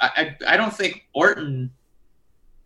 [0.00, 1.70] I, I I don't think Orton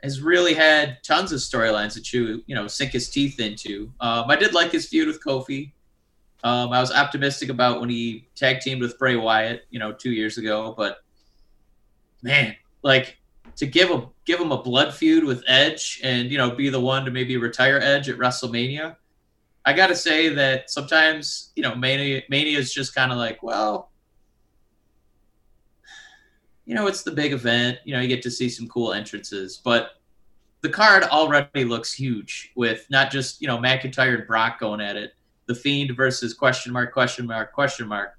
[0.02, 3.92] has really had tons of storylines to you you know sink his teeth into.
[4.00, 5.72] Um, I did like his feud with Kofi.
[6.44, 10.12] Um, I was optimistic about when he tag teamed with Bray Wyatt, you know, two
[10.12, 10.74] years ago.
[10.76, 10.98] But
[12.22, 13.18] man, like
[13.56, 16.80] to give a give him a blood feud with Edge and you know be the
[16.80, 18.96] one to maybe retire Edge at WrestleMania.
[19.64, 23.90] I got to say that sometimes you know Mania is just kind of like well.
[26.66, 27.78] You know, it's the big event.
[27.84, 30.00] You know, you get to see some cool entrances, but
[30.62, 34.96] the card already looks huge with not just you know McIntyre and Brock going at
[34.96, 35.14] it,
[35.46, 38.18] the Fiend versus question mark question mark question mark,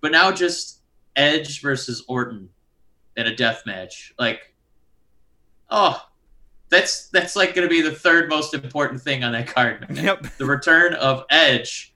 [0.00, 0.82] but now just
[1.16, 2.48] Edge versus Orton
[3.16, 4.12] in a death match.
[4.18, 4.53] Like,
[5.70, 6.00] oh,
[6.68, 9.86] that's that's like going to be the third most important thing on that card.
[9.90, 11.94] yep, The return of Edge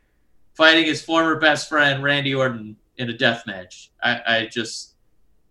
[0.54, 3.92] fighting his former best friend Randy Orton in a death match.
[4.02, 4.94] I, I just,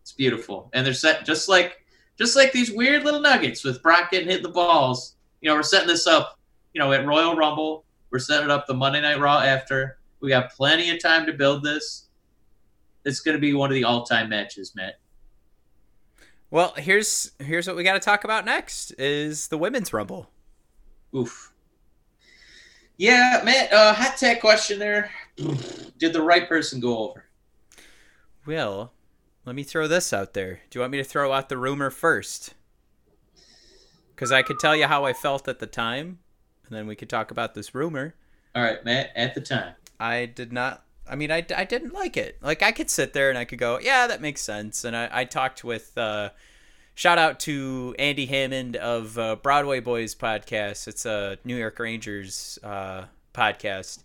[0.01, 1.86] it's beautiful, and they're set just like
[2.17, 5.15] just like these weird little nuggets with Brock getting hit in the balls.
[5.41, 6.39] You know, we're setting this up.
[6.73, 9.97] You know, at Royal Rumble, we're setting up the Monday Night Raw after.
[10.19, 12.08] We got plenty of time to build this.
[13.06, 14.99] It's going to be one of the all-time matches, Matt.
[16.49, 20.29] Well, here's here's what we got to talk about next is the women's rumble.
[21.15, 21.51] Oof.
[22.97, 23.71] Yeah, Matt.
[23.71, 25.12] Uh, hot tech question there.
[25.97, 27.25] Did the right person go over?
[28.45, 28.93] Well,
[29.45, 30.62] let me throw this out there.
[30.69, 32.55] Do you want me to throw out the rumor first?
[34.15, 36.19] Because I could tell you how I felt at the time,
[36.65, 38.15] and then we could talk about this rumor.
[38.55, 39.12] All right, Matt.
[39.15, 39.73] At the time.
[39.99, 40.83] I did not.
[41.10, 42.38] I mean, I, I didn't like it.
[42.41, 44.84] Like, I could sit there and I could go, yeah, that makes sense.
[44.84, 46.30] And I, I talked with, uh,
[46.96, 50.88] shout out to Andy Hammond of uh, Broadway Boys podcast.
[50.88, 54.00] It's a New York Rangers uh, podcast.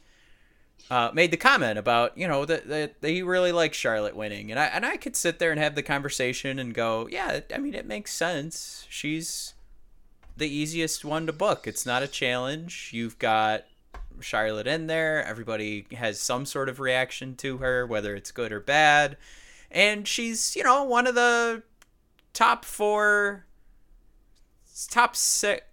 [0.90, 4.60] Uh, made the comment about you know that, that they really like Charlotte winning, and
[4.60, 7.72] I and I could sit there and have the conversation and go, yeah, I mean
[7.74, 8.84] it makes sense.
[8.90, 9.54] She's
[10.36, 11.66] the easiest one to book.
[11.66, 12.90] It's not a challenge.
[12.92, 13.64] You've got
[14.20, 15.24] Charlotte in there.
[15.24, 19.16] Everybody has some sort of reaction to her, whether it's good or bad.
[19.70, 21.62] And she's, you know, one of the
[22.32, 23.46] top four,
[24.90, 25.64] top six.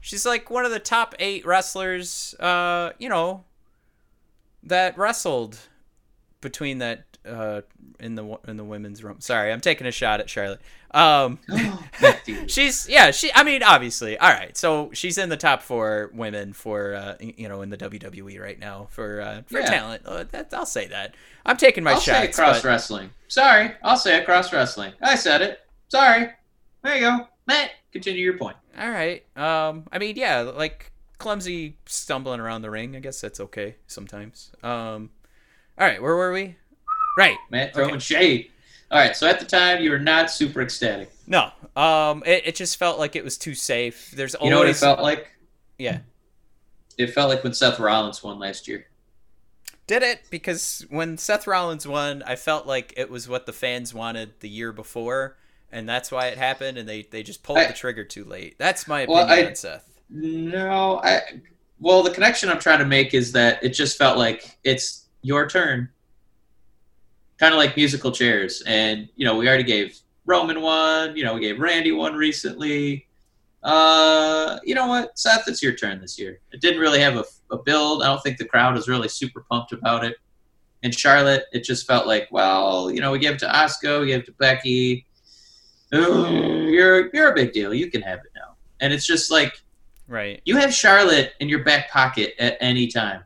[0.00, 3.44] She's like one of the top eight wrestlers, uh, you know,
[4.62, 5.58] that wrestled
[6.40, 7.60] between that uh
[8.00, 9.20] in the in the women's room.
[9.20, 10.60] Sorry, I'm taking a shot at Charlotte.
[10.92, 11.38] Um
[12.48, 14.18] she's yeah, she I mean obviously.
[14.18, 14.56] All right.
[14.56, 18.58] So she's in the top 4 women for uh you know in the WWE right
[18.58, 19.66] now for uh for Yeah.
[19.66, 20.02] talent.
[20.04, 21.14] Uh, that, I'll say that.
[21.46, 22.36] I'm taking my I'll say shots.
[22.36, 23.10] cross but- wrestling.
[23.28, 24.92] Sorry, I'll say it cross wrestling.
[25.00, 25.60] I said it.
[25.88, 26.28] Sorry.
[26.82, 27.70] There you go, Matt.
[27.92, 28.56] Continue your point.
[28.78, 29.24] All right.
[29.36, 32.96] Um I mean yeah, like clumsy stumbling around the ring.
[32.96, 34.50] I guess that's okay sometimes.
[34.62, 35.10] Um
[35.78, 36.56] All right, where were we?
[37.16, 37.36] Right.
[37.50, 37.98] Matt throwing Okay.
[38.00, 38.50] shade.
[38.90, 39.16] All right.
[39.16, 41.10] So at the time, you were not super ecstatic.
[41.26, 41.50] No.
[41.76, 44.10] Um it, it just felt like it was too safe.
[44.14, 45.30] There's always You know what it felt like?
[45.78, 45.98] Yeah.
[46.98, 48.86] It felt like when Seth Rollins won last year.
[49.86, 50.20] Did it?
[50.30, 54.48] Because when Seth Rollins won, I felt like it was what the fans wanted the
[54.48, 55.36] year before,
[55.72, 56.78] and that's why it happened.
[56.78, 58.56] And they they just pulled I- the trigger too late.
[58.58, 59.84] That's my Well, opinion I- on Seth.
[60.10, 61.20] No, I.
[61.80, 65.48] Well, the connection I'm trying to make is that it just felt like it's your
[65.48, 65.88] turn.
[67.42, 71.16] Kind of like musical chairs, and you know we already gave Roman one.
[71.16, 73.08] You know we gave Randy one recently.
[73.64, 75.48] Uh, you know what, Seth?
[75.48, 76.38] It's your turn this year.
[76.52, 78.04] It didn't really have a, a build.
[78.04, 80.18] I don't think the crowd was really super pumped about it.
[80.84, 84.06] And Charlotte, it just felt like, well, you know, we gave it to Asuka, we
[84.06, 85.04] gave it to Becky.
[85.90, 87.74] You're you're a big deal.
[87.74, 88.54] You can have it now.
[88.78, 89.52] And it's just like
[90.06, 90.40] Right.
[90.44, 93.24] you have Charlotte in your back pocket at any time.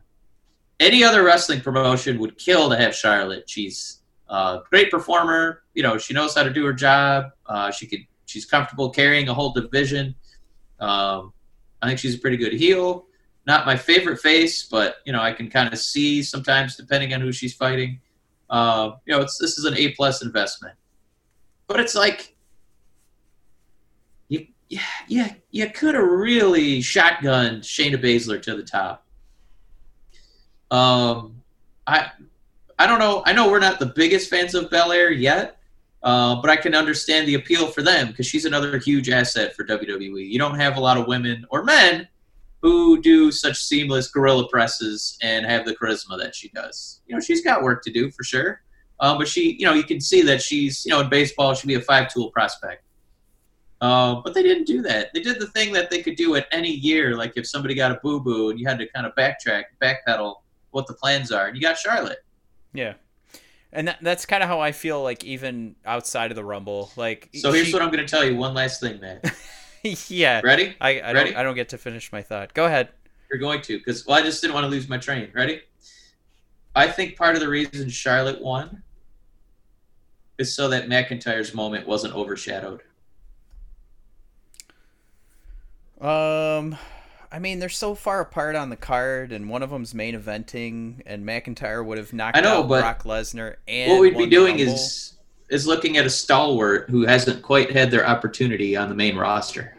[0.79, 3.47] Any other wrestling promotion would kill to have Charlotte.
[3.47, 3.96] She's
[4.29, 5.63] a great performer.
[5.73, 7.31] You know, she knows how to do her job.
[7.45, 7.99] Uh, she could.
[8.25, 10.13] She's comfortable carrying a whole division.
[10.79, 11.31] Um,
[11.81, 13.05] I think she's a pretty good heel.
[13.45, 17.21] Not my favorite face, but you know, I can kind of see sometimes depending on
[17.21, 18.01] who she's fighting.
[18.49, 20.75] Uh, you know, it's this is an A plus investment.
[21.67, 22.35] But it's like
[24.27, 29.05] you yeah, yeah, you could have really shotgunned Shayna Baszler to the top.
[30.69, 31.41] Um,
[31.85, 32.11] I,
[32.79, 33.23] I don't know.
[33.25, 35.57] I know we're not the biggest fans of Belair yet,
[36.03, 39.65] uh, but I can understand the appeal for them because she's another huge asset for
[39.65, 40.29] WWE.
[40.29, 42.07] You don't have a lot of women or men
[42.61, 47.01] who do such seamless gorilla presses and have the charisma that she does.
[47.07, 48.61] You know, she's got work to do for sure.
[48.99, 51.67] Um, but she, you know, you can see that she's, you know, in baseball, she'd
[51.67, 52.83] be a five-tool prospect.
[53.79, 55.13] Uh, but they didn't do that.
[55.13, 57.15] They did the thing that they could do at any year.
[57.15, 60.35] Like if somebody got a boo boo and you had to kind of backtrack, backpedal
[60.71, 62.19] what the plans are, and you got Charlotte.
[62.77, 62.93] Yeah.
[63.73, 66.91] And that, that's kind of how I feel like even outside of the Rumble.
[66.95, 68.35] Like So here's she- what I'm going to tell you.
[68.35, 69.19] One last thing, man.
[70.07, 70.41] yeah.
[70.43, 70.75] Ready?
[70.79, 71.31] I, I Ready?
[71.31, 72.53] don't I don't get to finish my thought.
[72.53, 72.89] Go ahead.
[73.31, 75.29] You're going to, because well, I just didn't want to lose my train.
[75.33, 75.61] Ready?
[76.75, 78.83] I think part of the reason Charlotte won
[80.37, 82.83] is so that McIntyre's moment wasn't overshadowed.
[85.99, 86.77] Um,
[87.31, 91.01] I mean, they're so far apart on the card, and one of them's main eventing,
[91.05, 93.55] and McIntyre would have knocked I know, out but Brock Lesnar.
[93.67, 94.73] And what we'd be doing Rumble.
[94.73, 95.13] is
[95.49, 99.77] is looking at a stalwart who hasn't quite had their opportunity on the main roster.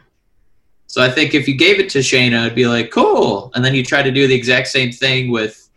[0.86, 3.74] So I think if you gave it to Shayna, it'd be like cool, and then
[3.74, 5.68] you try to do the exact same thing with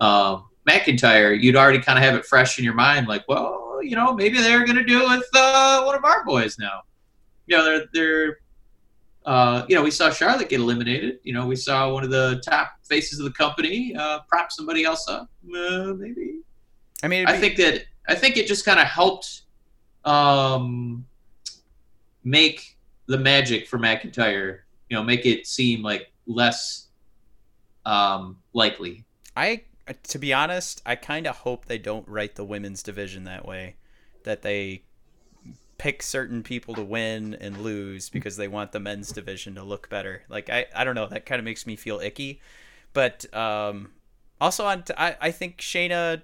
[0.00, 1.40] um, McIntyre.
[1.40, 4.40] You'd already kind of have it fresh in your mind, like, well, you know, maybe
[4.40, 6.82] they're gonna do it with uh, one of our boys now.
[7.46, 8.38] You know, they're they're.
[9.26, 11.18] Uh, you know, we saw Charlotte get eliminated.
[11.22, 14.84] You know, we saw one of the top faces of the company uh, prop somebody
[14.84, 15.28] else up.
[15.44, 16.40] Uh, maybe
[17.02, 19.42] I mean, I be- think that I think it just kind of helped
[20.04, 21.04] um,
[22.24, 24.60] make the magic for McIntyre.
[24.88, 26.88] You know, make it seem like less
[27.84, 29.04] um, likely.
[29.36, 29.64] I
[30.04, 33.76] to be honest, I kind of hope they don't write the women's division that way,
[34.24, 34.84] that they
[35.80, 39.88] pick certain people to win and lose because they want the men's division to look
[39.88, 40.22] better.
[40.28, 42.42] Like I, I don't know, that kind of makes me feel icky.
[42.92, 43.92] But um,
[44.42, 46.20] also on, t- I, I think Shayna,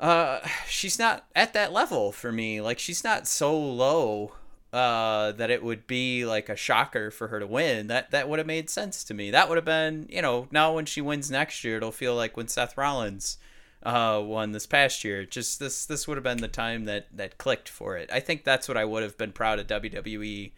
[0.00, 2.60] uh, she's not at that level for me.
[2.60, 4.32] Like she's not so low
[4.72, 7.86] uh, that it would be like a shocker for her to win.
[7.86, 9.30] That that would have made sense to me.
[9.30, 12.36] That would have been, you know, now when she wins next year, it'll feel like
[12.36, 13.38] when Seth Rollins
[13.84, 15.24] uh, won this past year.
[15.24, 18.10] Just this this would have been the time that that clicked for it.
[18.12, 20.52] I think that's what I would have been proud of WWE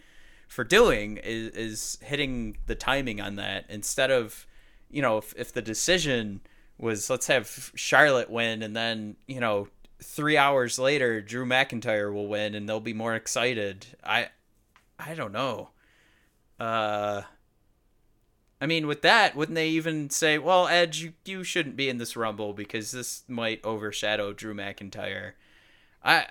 [0.49, 4.47] for doing is is hitting the timing on that instead of,
[4.91, 6.41] you know, if if the decision
[6.79, 9.69] was let's have Charlotte win and then, you know,
[10.03, 13.87] three hours later Drew McIntyre will win and they'll be more excited.
[14.05, 14.29] I
[14.99, 15.71] I don't know.
[16.61, 17.23] Uh
[18.61, 21.99] I mean, with that, wouldn't they even say, "Well, Edge, you, you shouldn't be in
[21.99, 25.33] this Rumble because this might overshadow Drew McIntyre"?
[26.03, 26.27] I,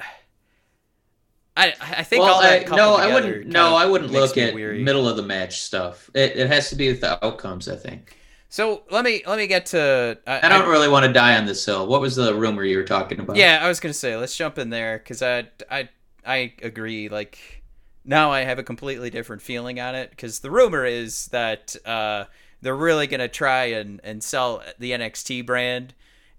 [1.56, 3.48] I, I think well, all that I, no, I wouldn't.
[3.48, 4.82] No, I wouldn't look at weary.
[4.82, 6.10] middle of the match stuff.
[6.16, 7.70] It, it has to be with the outcomes.
[7.70, 8.18] I think.
[8.50, 10.18] So let me let me get to.
[10.26, 11.88] I, I don't really want to die on this hill.
[11.88, 13.36] What was the rumor you were talking about?
[13.36, 15.90] Yeah, I was gonna say let's jump in there because I I
[16.26, 17.10] I agree.
[17.10, 17.64] Like
[18.06, 22.26] now I have a completely different feeling on it because the rumor is that uh,
[22.62, 25.94] they're really gonna try and and sell the NXT brand,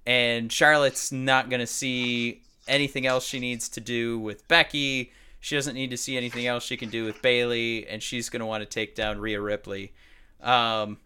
[0.06, 5.12] and Charlotte's not gonna see anything else she needs to do with Becky.
[5.40, 8.46] She doesn't need to see anything else she can do with Bayley, and she's gonna
[8.46, 9.92] want to take down Rhea Ripley.
[10.40, 10.98] Um,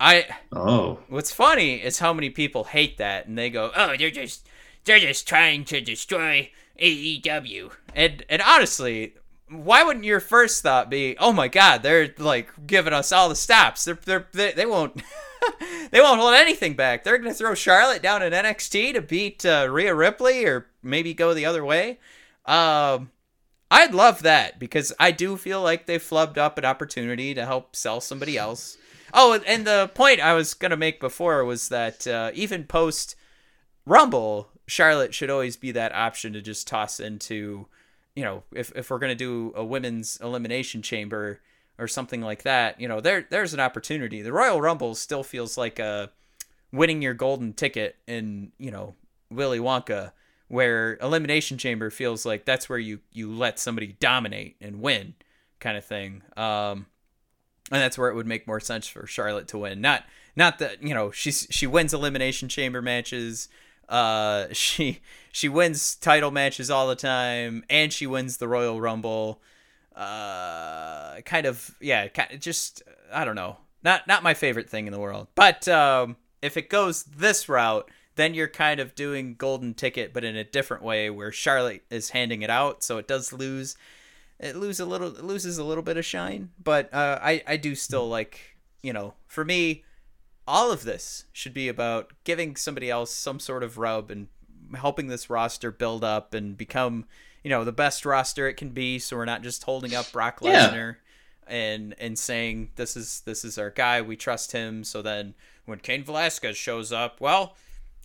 [0.00, 0.98] I Oh.
[1.08, 4.46] What's funny is how many people hate that, and they go, "Oh, they're just
[4.84, 9.14] they're just trying to destroy AEW." And and honestly,
[9.52, 13.36] why wouldn't your first thought be, "Oh my God, they're like giving us all the
[13.36, 13.84] stops.
[13.84, 15.02] They're, they're they, they won't
[15.90, 17.04] they won't hold anything back.
[17.04, 21.34] They're gonna throw Charlotte down in NXT to beat uh, Rhea Ripley, or maybe go
[21.34, 21.98] the other way."
[22.46, 23.10] Um,
[23.70, 27.74] I'd love that because I do feel like they flubbed up an opportunity to help
[27.76, 28.76] sell somebody else.
[29.14, 33.16] Oh, and the point I was gonna make before was that uh, even post
[33.84, 37.66] Rumble, Charlotte should always be that option to just toss into,
[38.14, 41.40] you know, if if we're gonna do a women's elimination chamber
[41.78, 44.22] or something like that, you know, there there's an opportunity.
[44.22, 46.10] The Royal Rumble still feels like a
[46.72, 48.94] winning your golden ticket in, you know,
[49.30, 50.12] Willy Wonka,
[50.48, 55.14] where Elimination Chamber feels like that's where you you let somebody dominate and win,
[55.60, 56.22] kind of thing.
[56.36, 56.86] Um,
[57.70, 59.80] and that's where it would make more sense for Charlotte to win.
[59.80, 60.04] Not
[60.36, 63.48] not that you know she's she wins Elimination Chamber matches.
[63.88, 65.00] Uh, she
[65.32, 69.42] she wins title matches all the time, and she wins the Royal Rumble.
[69.96, 73.56] Uh kind of yeah kind of just i don't know.
[73.82, 75.26] Not not my favorite thing in the world.
[75.34, 80.24] But um if it goes this route then you're kind of doing golden ticket but
[80.24, 83.74] in a different way where charlotte is handing it out so it does lose
[84.38, 86.50] it lose a little it loses a little bit of shine.
[86.62, 89.84] But uh i i do still like you know for me
[90.48, 94.28] all of this should be about giving somebody else some sort of rub and
[94.74, 97.06] helping this roster build up and become
[97.42, 98.98] you know the best roster it can be.
[98.98, 100.96] So we're not just holding up Brock Lesnar
[101.48, 101.54] yeah.
[101.54, 104.00] and and saying this is this is our guy.
[104.00, 104.84] We trust him.
[104.84, 107.56] So then when Cain Velasquez shows up well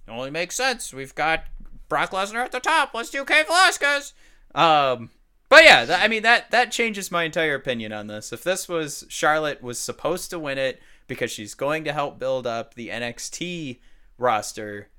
[0.08, 0.94] it only makes sense.
[0.94, 1.44] We've got
[1.90, 2.94] Brock Lesnar at the top.
[2.94, 4.14] Let's do Cain Velasquez.
[4.56, 5.12] Um
[5.50, 8.34] but yeah th- I mean that that changes my entire opinion on this.
[8.34, 12.46] If this was Charlotte was supposed to win it because she's going to help build
[12.48, 13.80] up the NXT
[14.18, 14.90] roster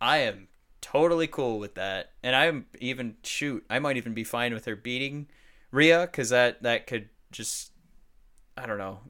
[0.00, 0.48] I am
[0.80, 2.12] totally cool with that.
[2.22, 5.28] And I'm even shoot, I might even be fine with her beating
[5.70, 7.72] Rhea because that that could just
[8.56, 9.00] I don't know,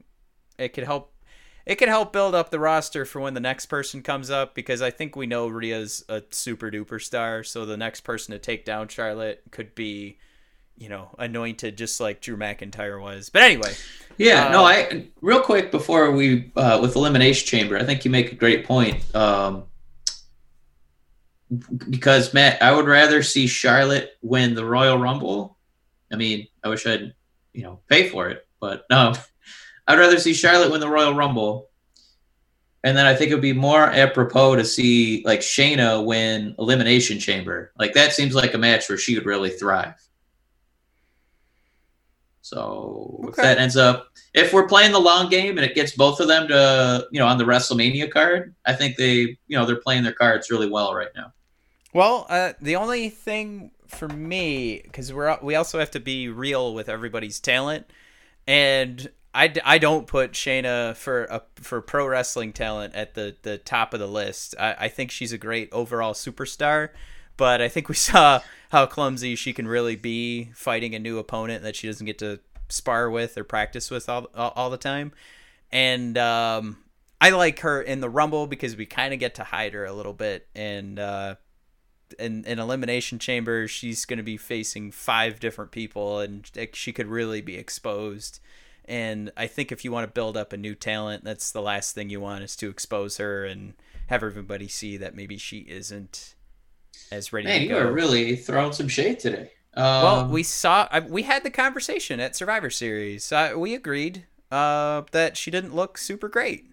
[0.57, 1.13] it could help.
[1.65, 4.81] It could help build up the roster for when the next person comes up because
[4.81, 7.43] I think we know Rhea's a super duper star.
[7.43, 10.17] So the next person to take down Charlotte could be,
[10.77, 13.29] you know, anointed just like Drew McIntyre was.
[13.29, 13.73] But anyway,
[14.17, 18.11] yeah, uh, no, I real quick before we uh, with elimination chamber, I think you
[18.11, 19.03] make a great point.
[19.13, 19.65] Um,
[21.89, 25.57] because Matt, I would rather see Charlotte win the Royal Rumble.
[26.11, 27.13] I mean, I wish I'd,
[27.53, 29.15] you know, pay for it, but no, um,
[29.87, 31.69] I'd rather see Charlotte win the Royal Rumble.
[32.83, 37.19] And then I think it would be more apropos to see like Shayna win Elimination
[37.19, 37.71] Chamber.
[37.77, 39.95] Like that seems like a match where she would really thrive.
[42.49, 43.29] So okay.
[43.29, 46.27] if that ends up, if we're playing the long game and it gets both of
[46.27, 50.03] them to, you know, on the WrestleMania card, I think they, you know, they're playing
[50.03, 51.33] their cards really well right now.
[51.93, 56.73] Well, uh, the only thing for me, because we're we also have to be real
[56.73, 57.89] with everybody's talent,
[58.45, 63.59] and I, I don't put Shayna for a, for pro wrestling talent at the, the
[63.59, 64.55] top of the list.
[64.59, 66.89] I, I think she's a great overall superstar,
[67.37, 71.63] but I think we saw how clumsy she can really be fighting a new opponent
[71.63, 75.13] that she doesn't get to spar with or practice with all all, the time,
[75.71, 76.77] and um,
[77.21, 79.93] I like her in the Rumble because we kind of get to hide her a
[79.93, 80.99] little bit and.
[80.99, 81.35] Uh,
[82.17, 87.07] in an elimination chamber she's going to be facing five different people and she could
[87.07, 88.39] really be exposed
[88.85, 91.93] and i think if you want to build up a new talent that's the last
[91.93, 93.73] thing you want is to expose her and
[94.07, 96.35] have everybody see that maybe she isn't
[97.11, 99.51] as ready Man, to you are really throwing some shade today.
[99.73, 103.31] Um, well we saw we had the conversation at survivor series.
[103.31, 106.65] Uh, we agreed uh, that she didn't look super great.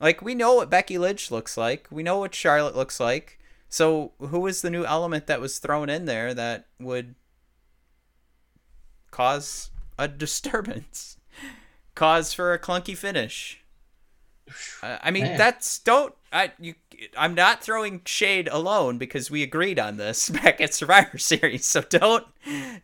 [0.00, 1.88] Like we know what becky lynch looks like.
[1.90, 3.38] We know what charlotte looks like.
[3.68, 7.14] So, who was the new element that was thrown in there that would
[9.10, 11.18] cause a disturbance,
[11.94, 13.62] cause for a clunky finish?
[14.82, 15.38] I mean, Man.
[15.38, 16.74] that's don't I you
[17.16, 21.64] I'm not throwing shade alone because we agreed on this back at Survivor Series.
[21.64, 22.26] So don't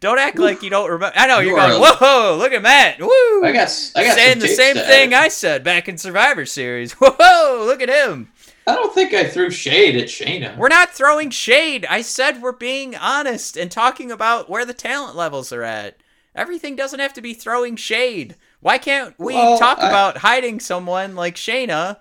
[0.00, 1.16] don't act like you don't remember.
[1.16, 1.80] I know you you're going.
[1.80, 3.00] Whoa, look at Matt.
[3.00, 3.44] Woo!
[3.44, 6.92] I guess I got saying the same thing I said back in Survivor Series.
[6.98, 8.30] Whoa, look at him.
[8.66, 10.56] I don't think I threw shade at Shayna.
[10.56, 11.86] We're not throwing shade.
[11.90, 15.98] I said we're being honest and talking about where the talent levels are at.
[16.34, 18.36] Everything doesn't have to be throwing shade.
[18.60, 21.98] Why can't we well, talk I, about hiding someone like Shayna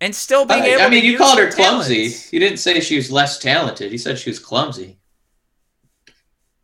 [0.00, 2.08] and still being I, able I mean, you called her clumsy.
[2.08, 2.32] Talents?
[2.32, 3.92] You didn't say she was less talented.
[3.92, 4.98] You said she was clumsy.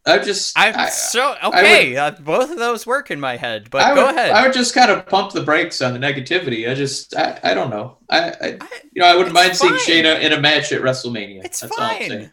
[0.06, 1.90] I just I'm I, so okay.
[1.90, 4.30] Would, uh, both of those work in my head, but I go would, ahead.
[4.30, 6.70] I would just kind of pump the brakes on the negativity.
[6.70, 7.98] I just I, I don't know.
[8.08, 8.46] I, I
[8.92, 9.78] you know I wouldn't mind fine.
[9.78, 11.44] seeing Shayna in a match at WrestleMania.
[11.44, 12.30] It's That's fine.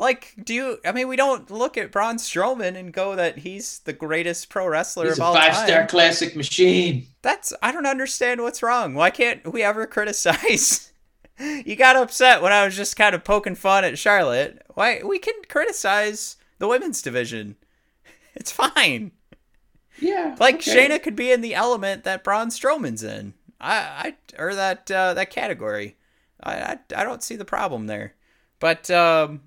[0.00, 0.78] Like, do you?
[0.84, 4.66] I mean, we don't look at Braun Strowman and go that he's the greatest pro
[4.66, 5.88] wrestler He's of a all five star time.
[5.88, 7.06] classic machine.
[7.22, 8.94] That's I don't understand what's wrong.
[8.94, 10.92] Why can't we ever criticize?
[11.38, 14.62] you got upset when I was just kind of poking fun at Charlotte.
[14.74, 17.56] Why we can criticize the women's division?
[18.36, 19.10] It's fine.
[19.98, 20.36] Yeah.
[20.38, 20.88] Like okay.
[20.88, 23.34] Shayna could be in the element that Braun Strowman's in.
[23.60, 25.96] I, I or that uh, that category.
[26.42, 28.14] I, I I don't see the problem there.
[28.60, 29.40] But um,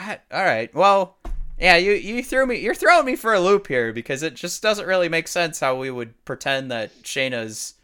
[0.00, 0.74] I, all right.
[0.74, 1.16] Well,
[1.58, 1.76] yeah.
[1.76, 2.58] You you threw me.
[2.58, 5.76] You're throwing me for a loop here because it just doesn't really make sense how
[5.76, 7.74] we would pretend that Shayna's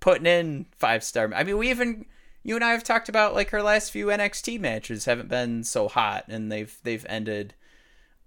[0.00, 1.32] putting in five star.
[1.34, 2.06] I mean, we even
[2.42, 5.88] you and I have talked about like her last few NXT matches haven't been so
[5.88, 7.54] hot, and they've they've ended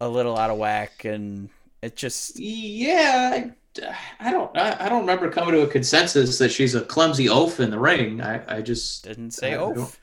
[0.02, 1.50] a little out of whack, and
[1.82, 4.56] it just Yeah, I, I don't.
[4.58, 7.80] I, I don't remember coming to a consensus that she's a clumsy oaf in the
[7.80, 8.22] ring.
[8.22, 10.00] I, I just didn't say I oaf.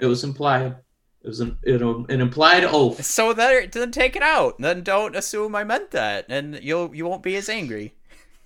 [0.00, 0.76] it was implied.
[1.26, 3.04] It was an, it, an implied oath.
[3.04, 4.60] So then, then take it out.
[4.60, 7.96] Then don't assume I meant that, and you'll you won't be as angry.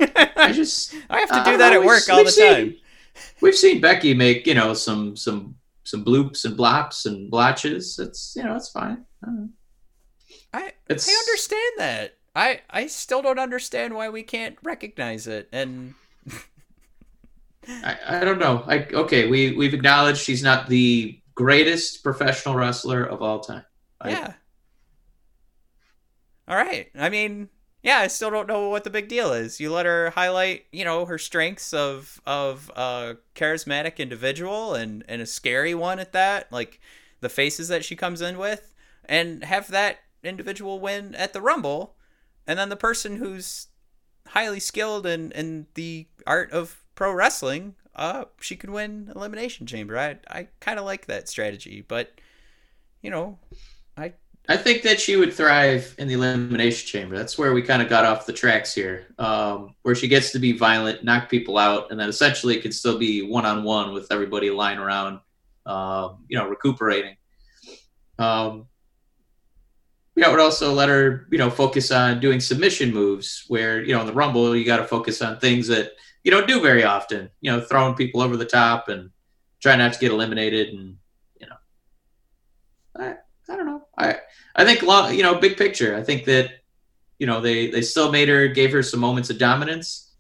[0.01, 2.75] I just I have to do don't that at work all the seen- time.
[3.43, 7.99] We've seen Becky make you know some some some bloops and blops and blotches.
[7.99, 9.05] It's you know it's fine.
[9.23, 9.29] I.
[10.55, 12.17] I It's I understand that.
[12.35, 15.51] I I still don't understand why we can't recognize it.
[15.53, 15.93] And
[17.69, 18.65] I, I don't know.
[18.67, 19.29] I okay.
[19.29, 23.65] We we've acknowledged she's not the greatest professional wrestler of all time.
[24.05, 24.35] Yeah.
[26.47, 26.91] All right.
[26.95, 27.49] I mean,
[27.83, 29.59] yeah, I still don't know what the big deal is.
[29.59, 35.23] You let her highlight, you know, her strengths of of a charismatic individual and and
[35.23, 36.79] a scary one at that, like
[37.21, 38.75] the faces that she comes in with,
[39.07, 41.97] and have that individual win at the Rumble,
[42.47, 43.69] and then the person who's
[44.29, 49.97] highly skilled in in the art of pro wrestling, uh, she could win elimination chamber.
[49.97, 52.11] I I kind of like that strategy, but
[53.03, 53.39] you know,
[53.95, 54.15] I
[54.49, 57.17] I think that she would thrive in the elimination chamber.
[57.19, 60.39] That's where we kind of got off the tracks here, um, where she gets to
[60.39, 64.11] be violent, knock people out, and then essentially could still be one on one with
[64.11, 65.21] everybody lying around,
[65.67, 67.17] um, you know, recuperating.
[68.19, 68.67] Um,
[70.17, 73.45] yeah, it would also let her, you know, focus on doing submission moves.
[73.49, 75.93] Where you know in the Rumble you got to focus on things that
[76.25, 77.31] you don't do very often.
[77.41, 79.11] You know, throwing people over the top and
[79.61, 80.97] trying not to get eliminated, and
[81.41, 81.57] you know,
[82.97, 83.15] I
[83.53, 83.87] I don't know.
[83.97, 84.17] I
[84.55, 85.97] I think long, you know, big picture.
[85.97, 86.51] I think that
[87.19, 90.13] you know they they still made her, gave her some moments of dominance,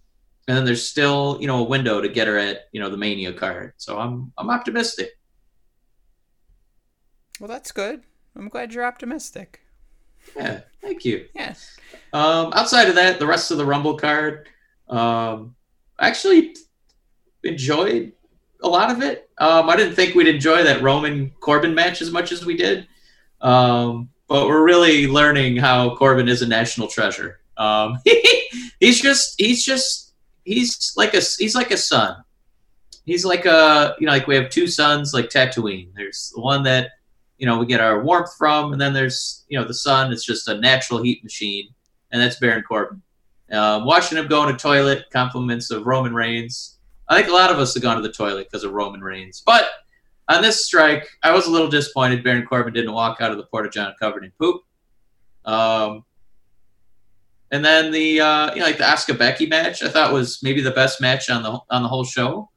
[0.49, 2.97] and then there's still you know a window to get her at you know the
[2.97, 3.75] Mania card.
[3.77, 5.11] So I'm I'm optimistic.
[7.41, 8.03] well, that's good.
[8.37, 9.61] I'm glad you're optimistic.
[10.37, 11.27] Yeah, thank you.
[11.35, 11.77] Yes.
[12.13, 14.47] Um, outside of that, the rest of the Rumble card,
[14.89, 15.57] um,
[16.01, 16.57] actually
[17.45, 18.13] enjoyed
[18.63, 19.31] a lot of it.
[19.39, 22.87] Um, I didn't think we'd enjoy that Roman Corbin match as much as we did,
[23.41, 27.41] um, but we're really learning how Corbin is a national treasure.
[27.57, 27.99] Um,
[28.81, 32.23] he's just he's just he's like a he's like a son.
[33.05, 35.91] He's like a you know like we have two sons like Tatooine.
[35.95, 36.91] There's the one that
[37.39, 40.13] you know we get our warmth from, and then there's you know the sun.
[40.13, 41.69] It's just a natural heat machine,
[42.11, 43.03] and that's Baron Corbin.
[43.53, 46.79] Um, watching him go in a toilet, compliments of Roman Reigns.
[47.09, 49.43] I think a lot of us have gone to the toilet because of Roman Reigns.
[49.45, 49.69] But
[50.29, 53.45] on this strike, I was a little disappointed Baron Corbin didn't walk out of the
[53.45, 54.63] Porta John covered in poop.
[55.45, 56.05] Um,
[57.51, 60.61] and then the uh, you know like the Asuka Becky match, I thought was maybe
[60.61, 62.49] the best match on the on the whole show.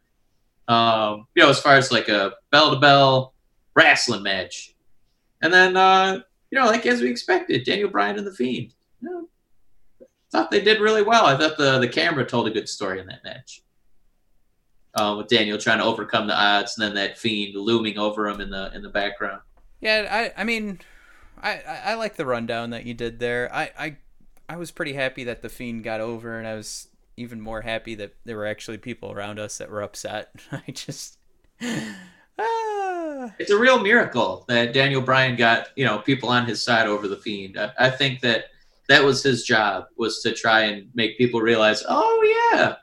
[0.67, 3.33] Um, you know, as far as like a bell to bell
[3.75, 4.75] wrestling match.
[5.41, 6.19] And then uh,
[6.51, 8.73] you know, like as we expected, Daniel Bryan and the Fiend.
[9.01, 9.27] You know,
[10.33, 11.27] thought they did really well.
[11.27, 13.61] I thought the the camera told a good story in that match.
[14.95, 18.41] Uh, with Daniel trying to overcome the odds, and then that fiend looming over him
[18.41, 19.41] in the in the background.
[19.79, 20.79] Yeah, I I mean,
[21.41, 23.49] I I, I like the rundown that you did there.
[23.53, 23.97] I I
[24.49, 27.93] I was pretty happy that the fiend got over, and I was even more happy
[27.95, 30.31] that there were actually people around us that were upset.
[30.51, 31.17] I just.
[32.39, 33.31] Ah.
[33.37, 37.07] It's a real miracle that Daniel Bryan got you know people on his side over
[37.07, 37.59] the fiend.
[37.59, 38.45] I, I think that
[38.89, 42.75] that was his job was to try and make people realize, oh yeah,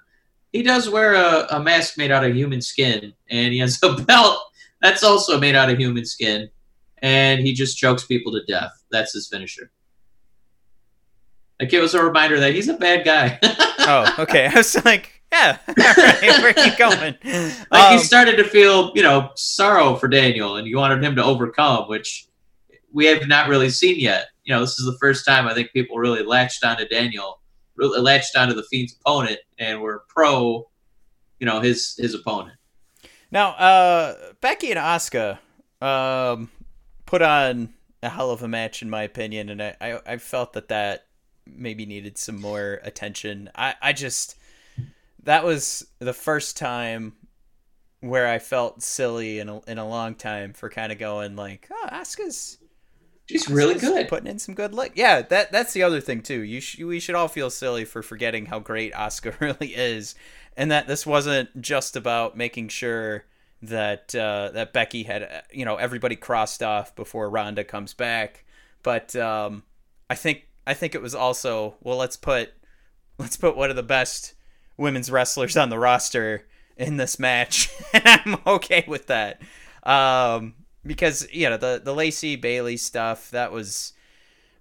[0.53, 3.95] he does wear a, a mask made out of human skin, and he has a
[4.05, 4.39] belt
[4.81, 6.49] that's also made out of human skin,
[6.99, 8.73] and he just chokes people to death.
[8.91, 9.71] That's his finisher.
[11.61, 13.39] Like it was a reminder that he's a bad guy.
[13.43, 14.47] oh, okay.
[14.53, 17.17] I was like, yeah, all right, where are you going?
[17.71, 21.15] like Um, he started to feel, you know, sorrow for Daniel, and you wanted him
[21.17, 22.27] to overcome, which
[22.93, 24.27] we have not really seen yet.
[24.45, 27.41] You know, this is the first time I think people really latched onto Daniel,
[27.77, 30.69] really latched onto the Fiend's opponent, and were pro,
[31.39, 32.57] you know, his his opponent.
[33.31, 35.39] Now, uh, Becky and Asuka,
[35.81, 36.51] um,
[37.07, 40.55] put on a hell of a match in my opinion, and I I, I felt
[40.55, 41.07] that that
[41.47, 43.51] maybe needed some more attention.
[43.55, 44.37] I I just
[45.25, 47.15] that was the first time
[48.01, 51.69] where I felt silly in a, in a long time for kind of going like,
[51.71, 52.57] oh, Asuka's
[53.31, 54.93] she's really good, putting in some good look.
[54.95, 56.41] Yeah, that that's the other thing too.
[56.41, 60.15] You sh- we should all feel silly for forgetting how great Asuka really is,
[60.57, 63.25] and that this wasn't just about making sure
[63.63, 68.45] that uh, that Becky had you know everybody crossed off before Ronda comes back,
[68.83, 69.63] but um,
[70.09, 72.53] I think I think it was also well let's put
[73.19, 74.35] let's put one of the best
[74.77, 79.41] women's wrestlers on the roster in this match, and I'm okay with that.
[79.83, 80.55] Um,
[80.85, 83.93] because you know the the Lacey Bayley stuff that was,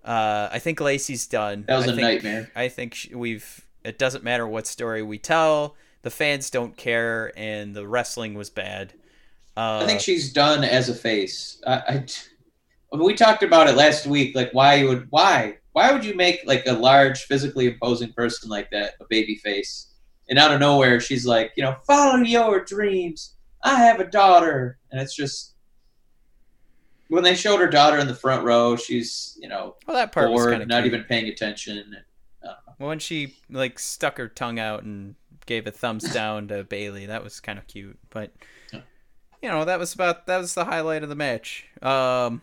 [0.03, 1.65] uh, I think Lacey's done.
[1.67, 2.51] That was I a think, nightmare.
[2.55, 3.65] I think we've.
[3.84, 5.76] It doesn't matter what story we tell.
[6.01, 8.93] The fans don't care, and the wrestling was bad.
[9.55, 11.61] Uh, I think she's done as a face.
[11.65, 12.05] I,
[12.91, 14.36] I, we talked about it last week.
[14.36, 18.49] Like, why you would why why would you make like a large, physically imposing person
[18.49, 19.88] like that a baby face?
[20.30, 23.36] And out of nowhere, she's like, you know, follow your dreams.
[23.63, 25.55] I have a daughter, and it's just
[27.10, 30.30] when they showed her daughter in the front row, she's you know well, that part
[30.32, 31.97] was bored, kind of not even paying attention.
[32.80, 37.07] Well, when she like stuck her tongue out and gave a thumbs down to Bayley.
[37.07, 38.32] That was kind of cute, but
[38.72, 38.82] Yeah.
[39.41, 41.66] you know that was about that was the highlight of the match.
[41.82, 42.41] Um,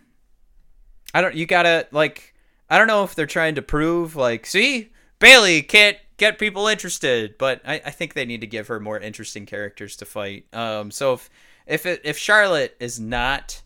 [1.15, 1.35] I don't.
[1.35, 2.35] You gotta like.
[2.69, 4.91] I don't know if they're trying to prove like, see,
[5.21, 8.99] Bayley can't get people interested, but I, I think they need to give her more
[8.99, 10.47] interesting characters to fight.
[10.53, 11.31] Um, so if
[11.67, 13.63] if it, if Charlotte is not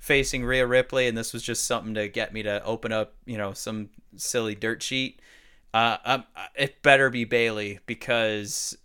[0.00, 3.38] facing Rhea Ripley, and this was just something to get me to open up, you
[3.38, 5.20] know, some silly dirt sheet.
[5.72, 6.24] Uh, um,
[6.56, 8.76] it better be Bayley because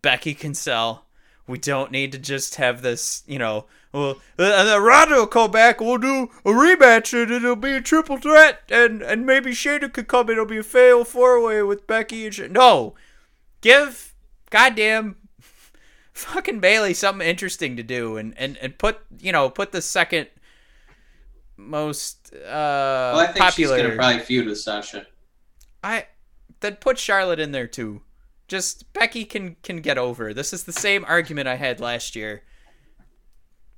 [0.00, 1.04] Becky can sell.
[1.46, 3.66] We don't need to just have this, you know.
[3.92, 5.80] Well, and then Ronda will come back.
[5.80, 10.08] We'll do a rematch, and it'll be a triple threat, and and maybe Shayna could
[10.08, 10.30] come.
[10.30, 12.94] It'll be a fatal four way with Becky and Sh- no.
[13.60, 14.14] Give
[14.50, 15.16] goddamn
[16.12, 20.28] fucking Bayley something interesting to do, and and and put you know put the second
[21.56, 22.38] most uh
[23.14, 23.76] Well, I think popular.
[23.76, 25.06] she's gonna probably feud with Sasha.
[25.82, 26.06] I
[26.60, 28.02] then put Charlotte in there too.
[28.48, 30.34] Just Becky can can get over.
[30.34, 32.42] This is the same argument I had last year.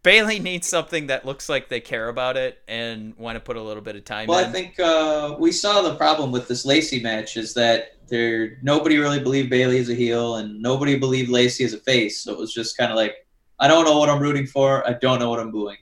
[0.03, 3.63] Bayley needs something that looks like they care about it and want to put a
[3.63, 4.45] little bit of time Well, in.
[4.47, 8.99] I think uh, we saw the problem with this Lacey match is that there nobody
[8.99, 12.21] really believed Bayley as a heel, and nobody believed Lacey as a face.
[12.23, 13.27] So it was just kind of like,
[13.59, 14.89] I don't know what I'm rooting for.
[14.89, 15.79] I don't know what I'm booing.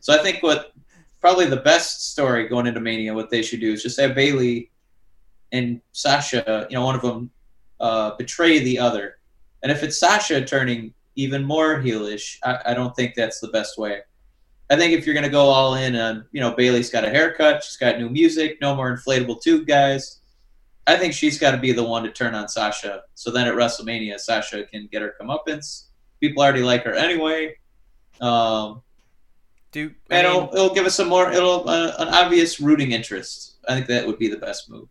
[0.00, 0.72] So I think what
[1.20, 4.70] probably the best story going into Mania, what they should do is just have Bayley
[5.52, 7.30] and Sasha, you know, one of them
[7.80, 9.18] uh, betray the other,
[9.62, 13.78] and if it's Sasha turning even more heelish, I, I don't think that's the best
[13.78, 14.00] way.
[14.70, 17.64] I think if you're gonna go all in on, you know, Bayley's got a haircut,
[17.64, 20.20] she's got new music, no more inflatable tube guys.
[20.88, 23.02] I think she's got to be the one to turn on Sasha.
[23.14, 25.88] So then at WrestleMania, Sasha can get her comeuppance.
[26.18, 27.56] People already like her anyway,
[28.22, 28.80] um,
[29.70, 31.30] Do I and mean, it'll, it'll give us some more.
[31.30, 33.56] It'll uh, an obvious rooting interest.
[33.68, 34.88] I think that would be the best move.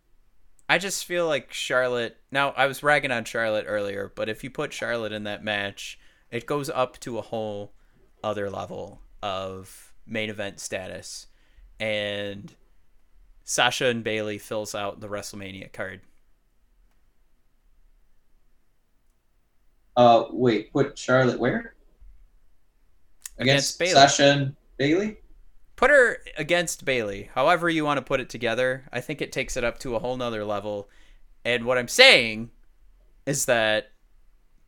[0.68, 2.16] I just feel like Charlotte.
[2.30, 5.98] Now, I was ragging on Charlotte earlier, but if you put Charlotte in that match,
[6.30, 7.72] it goes up to a whole
[8.22, 11.26] other level of main event status.
[11.80, 12.54] And
[13.44, 16.02] Sasha and Bayley fills out the WrestleMania card.
[19.96, 21.74] Uh, wait, put Charlotte where?
[23.38, 23.92] Against Bayley.
[23.92, 25.18] Sasha and Bayley.
[25.76, 28.84] Put her against Bayley, however you want to put it together.
[28.92, 30.88] I think it takes it up to a whole nother level.
[31.44, 32.50] And what I'm saying
[33.26, 33.90] is that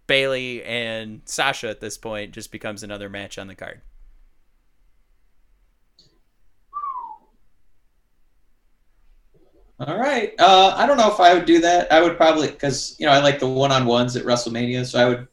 [0.06, 3.80] Bayley and Sasha at this point just becomes another match on the card.
[9.80, 10.34] All right.
[10.38, 11.90] Uh, I don't know if I would do that.
[11.90, 15.00] I would probably because you know I like the one on ones at WrestleMania, so
[15.00, 15.26] I would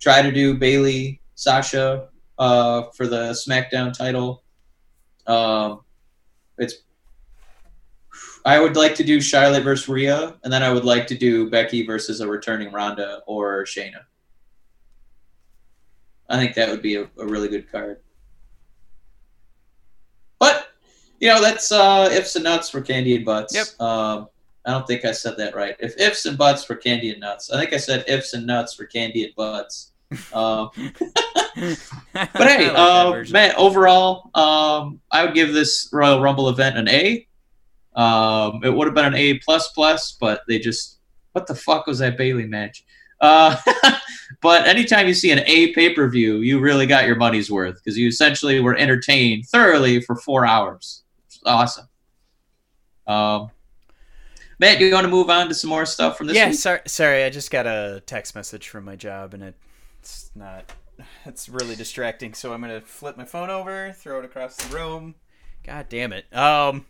[0.00, 2.08] try to do Bayley, Sasha
[2.42, 4.42] uh, for the SmackDown title.
[5.28, 5.82] Um,
[6.58, 6.74] it's
[8.44, 11.48] I would like to do Charlotte versus Rhea, and then I would like to do
[11.48, 14.02] Becky versus a returning Ronda or Shayna.
[16.28, 18.00] I think that would be a, a really good card.
[20.40, 20.66] But
[21.20, 23.54] you know, that's uh, ifs and nuts for candy and butts.
[23.54, 23.80] Yep.
[23.80, 24.28] Um,
[24.64, 25.76] I don't think I said that right.
[25.78, 28.74] If ifs and buts for candy and nuts, I think I said ifs and nuts
[28.74, 29.91] for candy and butts.
[30.32, 30.70] Um,
[32.14, 37.26] but hey, uh, man, overall, um, I would give this Royal Rumble event an A.
[37.94, 40.98] Um, it would have been an A plus plus, but they just
[41.32, 42.84] what the fuck was that Bayley match?
[43.20, 43.56] Uh,
[44.42, 47.76] but anytime you see an A pay per view, you really got your money's worth
[47.76, 51.02] because you essentially were entertained thoroughly for four hours.
[51.46, 51.88] awesome.
[53.06, 53.50] Um,
[54.58, 56.36] Matt, do you want to move on to some more stuff from this?
[56.36, 56.58] Yeah, week?
[56.58, 57.24] sorry, sorry.
[57.24, 59.54] I just got a text message from my job, and
[60.02, 60.72] it's not.
[61.24, 62.34] It's really distracting.
[62.34, 65.14] So I'm gonna flip my phone over, throw it across the room.
[65.64, 66.26] God damn it.
[66.36, 66.86] Um,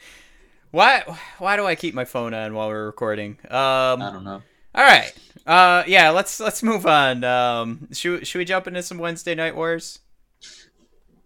[0.70, 1.04] why
[1.38, 3.38] why do I keep my phone on while we're recording?
[3.44, 4.42] Um, I don't know.
[4.74, 5.12] All right.
[5.46, 6.10] Uh, yeah.
[6.10, 7.24] Let's let's move on.
[7.24, 10.00] Um, should should we jump into some Wednesday Night Wars?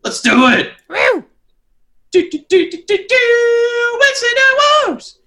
[0.05, 0.73] Let's do it.
[0.89, 1.25] Woo!
[2.11, 3.99] Do, do, do, do, do, do.
[4.01, 5.19] Wednesday Night Wars.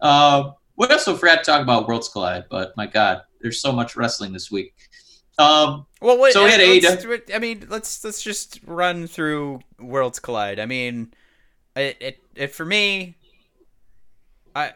[0.00, 3.96] Uh, we also forgot to talk about Worlds Collide, but my God, there's so much
[3.96, 4.74] wrestling this week.
[5.38, 6.60] Um, Well, what, So we had
[7.34, 10.60] I mean, let's let's just run through Worlds Collide.
[10.60, 11.12] I mean,
[11.74, 13.16] it it, it for me.
[14.54, 14.72] I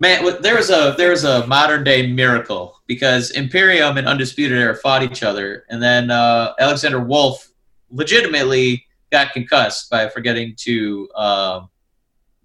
[0.00, 4.76] Man, there was a there was a modern day miracle because Imperium and Undisputed Era
[4.76, 7.48] fought each other, and then uh, Alexander Wolf
[7.90, 11.68] legitimately got concussed by forgetting to um,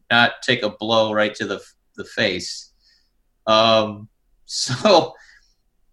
[0.10, 1.62] not take a blow right to the
[1.96, 2.72] the face.
[3.46, 4.10] Um,
[4.46, 5.14] so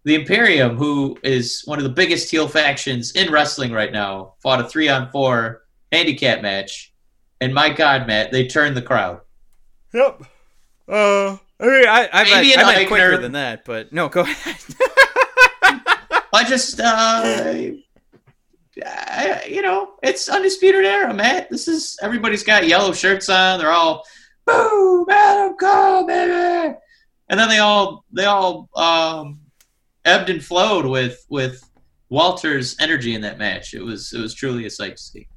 [0.03, 4.59] the Imperium, who is one of the biggest heel factions in wrestling right now, fought
[4.59, 6.93] a three on four handicap match,
[7.39, 9.21] and my God, Matt, they turned the crowd.
[9.93, 10.23] Yep.
[10.87, 14.09] Uh, I mean, I I Maybe meant, an I meant quicker than that, but no,
[14.09, 14.57] go ahead.
[16.33, 17.21] I just, uh,
[18.85, 21.49] I, you know, it's undisputed era, Matt.
[21.51, 23.59] This is everybody's got yellow shirts on.
[23.59, 24.05] They're all,
[24.45, 26.75] boo, Madam Cole, baby,
[27.29, 29.40] and then they all they all um,
[30.05, 31.67] ebbed and flowed with with
[32.09, 33.73] Walter's energy in that match.
[33.73, 35.27] It was it was truly a sight to see.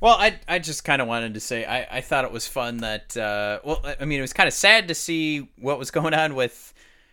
[0.00, 2.78] Well, I I just kind of wanted to say I, I thought it was fun
[2.78, 6.14] that uh, well I mean it was kind of sad to see what was going
[6.14, 6.72] on with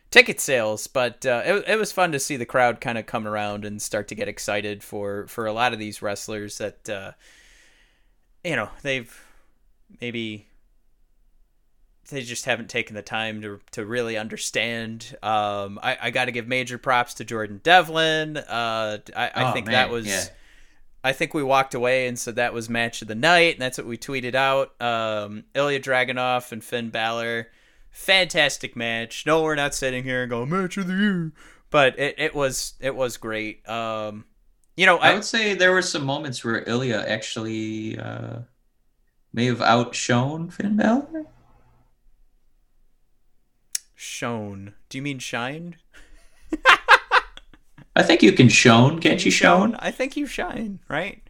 [0.09, 3.27] ticket sales, but uh, it it was fun to see the crowd kind of come
[3.27, 7.11] around and start to get excited for for a lot of these wrestlers that uh,
[8.43, 9.13] you know they've
[10.01, 10.47] maybe
[12.09, 15.15] they just haven't taken the time to to really understand.
[15.23, 18.37] Um, I I got to give major props to Jordan Devlin.
[18.37, 20.07] Uh, I I Oh, think man, that was.
[20.07, 20.23] yeah.
[21.03, 23.77] I think we walked away and said that was match of the night, and that's
[23.77, 24.79] what we tweeted out.
[24.81, 27.47] Um, Ilya Dragunov and Finn Balor,
[27.91, 29.25] fantastic match.
[29.25, 31.31] No, we're not sitting here and going match of the year,
[31.69, 33.67] but it, it was it was great.
[33.69, 34.25] Um,
[34.75, 38.39] you know, I I, would say there were some moments where Ilya actually uh,
[39.33, 41.25] may have outshone Finn Balor.
[43.97, 44.73] Shone.
[44.87, 45.75] Do you mean shined?
[47.95, 49.31] I think you can shone, can't you?
[49.31, 49.75] Shone.
[49.79, 51.21] I think you shine, right?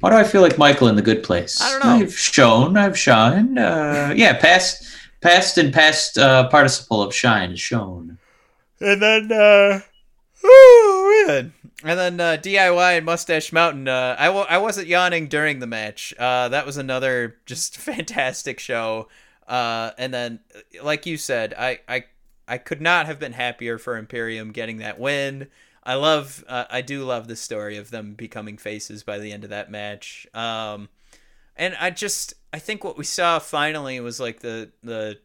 [0.00, 1.60] Why do I feel like Michael in the Good Place?
[1.60, 2.04] I don't know.
[2.04, 3.58] I've shown, I've shined.
[3.58, 4.84] Uh, yeah, past,
[5.20, 8.18] past, and past uh, participle of shine is shown.
[8.80, 9.80] And then, uh,
[10.44, 11.52] oh man.
[11.84, 13.86] And then uh, DIY and Mustache Mountain.
[13.86, 16.12] Uh, I w- I wasn't yawning during the match.
[16.18, 19.08] Uh, that was another just fantastic show.
[19.48, 20.40] Uh, and then,
[20.82, 22.04] like you said, I, I
[22.46, 25.48] I could not have been happier for Imperium getting that win.
[25.84, 29.44] I love, uh, I do love the story of them becoming faces by the end
[29.44, 30.26] of that match.
[30.34, 30.88] Um,
[31.56, 35.18] and I just, I think what we saw finally was like the the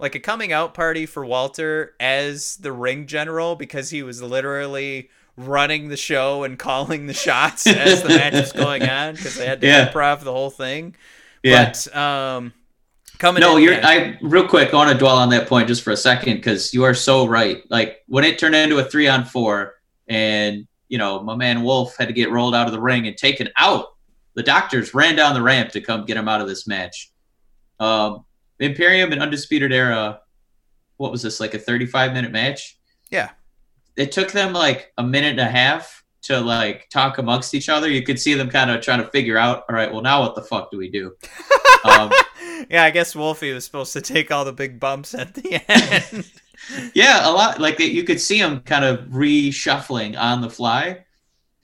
[0.00, 5.10] like a coming out party for Walter as the ring general because he was literally
[5.36, 9.46] running the show and calling the shots as the match was going on because they
[9.46, 9.88] had to Yeah.
[9.90, 10.94] improv the whole thing.
[11.42, 11.72] Yeah.
[11.72, 12.52] But um,
[13.18, 13.72] coming no, in, you're.
[13.74, 13.86] yeah.
[13.86, 14.72] I real quick.
[14.72, 17.26] I want to dwell on that point just for a second because you are so
[17.26, 17.62] right.
[17.70, 19.74] Like when it turned into a three on four,
[20.08, 23.16] and you know my man Wolf had to get rolled out of the ring and
[23.16, 23.86] taken out.
[24.34, 27.10] The doctors ran down the ramp to come get him out of this match.
[27.80, 28.24] Um,
[28.60, 30.20] Imperium and Undisputed Era.
[30.96, 32.78] What was this like a 35 minute match?
[33.10, 33.30] Yeah.
[33.96, 37.88] It took them like a minute and a half to like talk amongst each other.
[37.88, 39.64] You could see them kind of trying to figure out.
[39.68, 41.14] All right, well now what the fuck do we do?
[41.84, 42.10] um,
[42.70, 45.62] yeah, I guess Wolfie was supposed to take all the big bumps at the
[46.12, 46.30] end.
[46.94, 47.60] Yeah, a lot.
[47.60, 51.04] Like you could see him kind of reshuffling on the fly,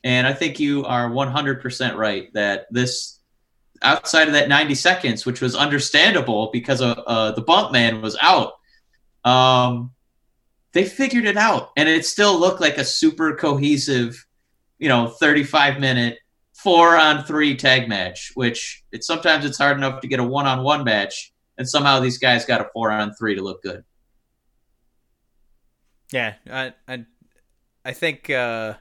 [0.03, 3.15] and I think you are 100% right that this
[3.83, 8.17] outside of that 90 seconds, which was understandable because uh, uh, the bump man was
[8.23, 8.55] out.
[9.25, 9.93] Um,
[10.73, 14.27] they figured it out, and it still looked like a super cohesive,
[14.79, 16.19] you know, 35 minute
[16.53, 18.33] four on three tag match.
[18.35, 22.01] Which it's sometimes it's hard enough to get a one on one match, and somehow
[22.01, 23.85] these guys got a four on three to look good.
[26.13, 27.05] Yeah, I I
[27.85, 28.75] I think uh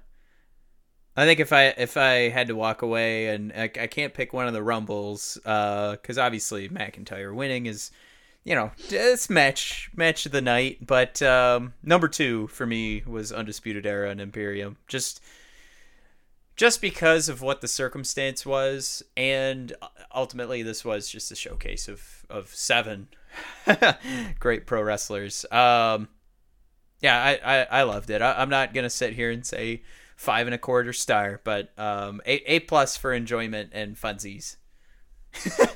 [1.15, 4.33] I think if I if I had to walk away and I, I can't pick
[4.33, 7.91] one of the rumbles uh cuz obviously McIntyre winning is
[8.43, 10.85] you know, this match match of the night.
[10.85, 14.77] But um, number two for me was Undisputed Era and Imperium.
[14.87, 15.21] Just
[16.55, 19.73] just because of what the circumstance was, and
[20.13, 23.07] ultimately this was just a showcase of of seven
[24.39, 25.45] great pro wrestlers.
[25.51, 26.07] Um,
[27.01, 28.21] yeah, I, I, I loved it.
[28.21, 29.83] I, am not gonna sit here and say
[30.15, 34.57] five and a quarter star, but um, a a plus for enjoyment and funsies.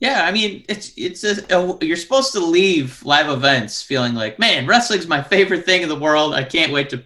[0.00, 4.38] yeah, I mean it's it's a, a, you're supposed to leave live events feeling like,
[4.38, 6.34] man, wrestling's my favorite thing in the world.
[6.34, 7.02] I can't wait to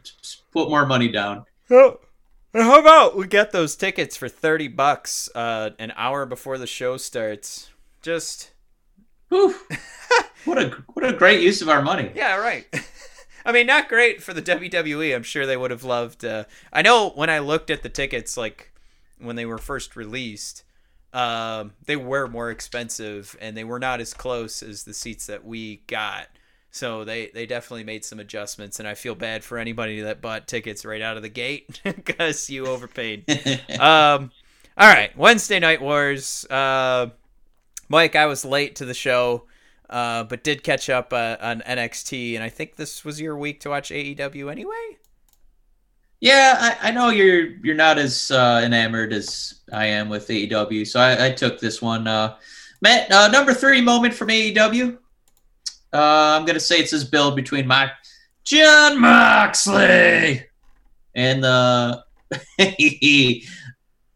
[0.50, 1.44] put more money down.
[1.70, 2.00] Oh.
[2.52, 6.96] How about we get those tickets for thirty bucks uh, an hour before the show
[6.96, 7.70] starts?
[8.02, 8.50] Just,
[9.28, 9.54] what
[10.46, 12.10] a what a great use of our money.
[12.14, 12.66] Yeah, right.
[13.44, 15.14] I mean, not great for the WWE.
[15.14, 16.24] I'm sure they would have loved.
[16.24, 18.72] Uh, I know when I looked at the tickets, like
[19.18, 20.64] when they were first released,
[21.12, 25.44] um, they were more expensive and they were not as close as the seats that
[25.44, 26.28] we got.
[26.70, 30.46] So they, they definitely made some adjustments, and I feel bad for anybody that bought
[30.46, 33.28] tickets right out of the gate because you overpaid.
[33.80, 34.30] um,
[34.76, 36.46] all right, Wednesday Night Wars.
[36.48, 37.08] Uh,
[37.88, 39.46] Mike, I was late to the show,
[39.88, 43.60] uh, but did catch up uh, on NXT, and I think this was your week
[43.60, 44.96] to watch AEW anyway.
[46.20, 50.86] Yeah, I, I know you're you're not as uh, enamored as I am with AEW,
[50.86, 52.06] so I, I took this one.
[52.06, 52.36] Uh,
[52.80, 54.98] Matt, uh, number three moment from AEW.
[55.92, 57.90] Uh, I'm gonna say it's this build between my
[58.44, 60.44] Jon Moxley
[61.14, 62.02] and the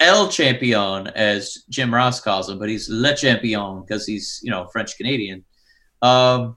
[0.00, 4.66] El Champion, as Jim Ross calls him, but he's Le Champion because he's you know
[4.72, 5.44] French Canadian.
[6.02, 6.56] Um,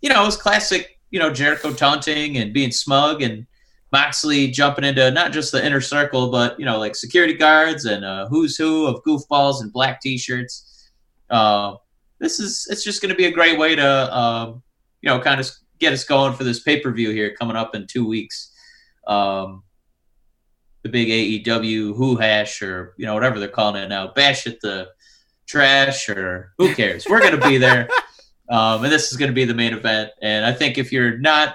[0.00, 0.98] you know, it's classic.
[1.10, 3.46] You know, Jericho taunting and being smug, and
[3.92, 8.04] Moxley jumping into not just the inner circle, but you know, like security guards and
[8.04, 10.90] uh, who's who of goofballs and black T-shirts.
[11.30, 11.76] Uh,
[12.24, 14.62] this is it's just going to be a great way to um,
[15.02, 17.74] you know kind of get us going for this pay per view here coming up
[17.74, 18.52] in two weeks.
[19.06, 19.62] Um,
[20.82, 24.60] the big AEW who hash or you know whatever they're calling it now, bash at
[24.60, 24.88] the
[25.46, 27.06] trash or who cares?
[27.08, 27.88] We're going to be there,
[28.50, 30.10] um, and this is going to be the main event.
[30.22, 31.54] And I think if you're not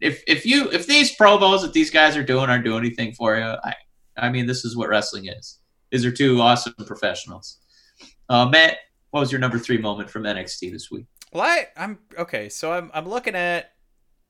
[0.00, 3.36] if if you if these promos that these guys are doing aren't doing anything for
[3.36, 3.74] you, I
[4.16, 5.58] I mean this is what wrestling is.
[5.90, 7.58] These are two awesome professionals.
[8.28, 8.78] Uh, Matt,
[9.14, 11.06] what was your number three moment from NXT this week?
[11.32, 12.48] Well, I, I'm okay.
[12.48, 13.70] So I'm I'm looking at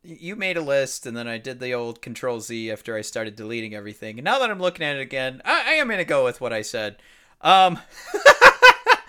[0.03, 3.35] you made a list, and then I did the old Control Z after I started
[3.35, 4.19] deleting everything.
[4.19, 6.53] And now that I'm looking at it again, I, I am gonna go with what
[6.53, 6.97] I said.
[7.41, 7.79] Um,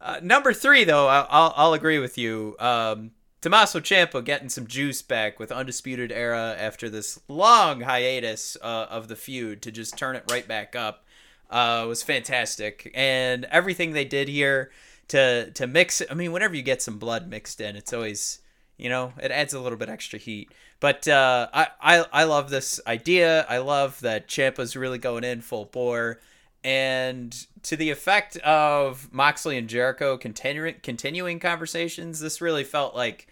[0.00, 2.56] uh, number three, though, I'll, I'll, I'll agree with you.
[2.58, 3.10] Um,
[3.42, 9.08] Tommaso Ciampa getting some juice back with Undisputed Era after this long hiatus uh, of
[9.08, 11.04] the feud to just turn it right back up
[11.50, 14.70] uh, was fantastic, and everything they did here
[15.08, 16.02] to to mix.
[16.10, 18.40] I mean, whenever you get some blood mixed in, it's always
[18.76, 20.50] you know it adds a little bit extra heat.
[20.80, 23.46] But uh, I, I I love this idea.
[23.48, 26.20] I love that Ciampa's really going in full bore,
[26.64, 32.20] and to the effect of Moxley and Jericho continuing continuing conversations.
[32.20, 33.28] This really felt like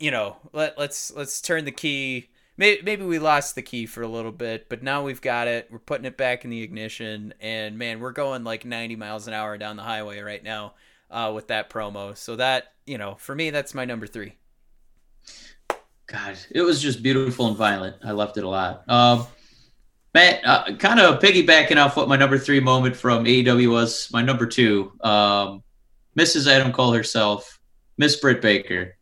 [0.00, 2.28] you know let let's let's turn the key.
[2.58, 5.68] Maybe we lost the key for a little bit, but now we've got it.
[5.70, 9.32] We're putting it back in the ignition, and man, we're going like 90 miles an
[9.34, 10.74] hour down the highway right now
[11.12, 12.16] uh, with that promo.
[12.16, 14.34] So that you know, for me, that's my number three.
[16.06, 17.96] God, it was just beautiful and violent.
[18.04, 18.88] I loved it a lot.
[18.88, 19.26] Um,
[20.14, 24.20] Matt, uh, kind of piggybacking off what my number three moment from AEW was, my
[24.20, 25.62] number two, um,
[26.18, 26.46] Mrs.
[26.46, 27.58] Adam Cole herself,
[27.96, 28.96] Miss Britt Baker.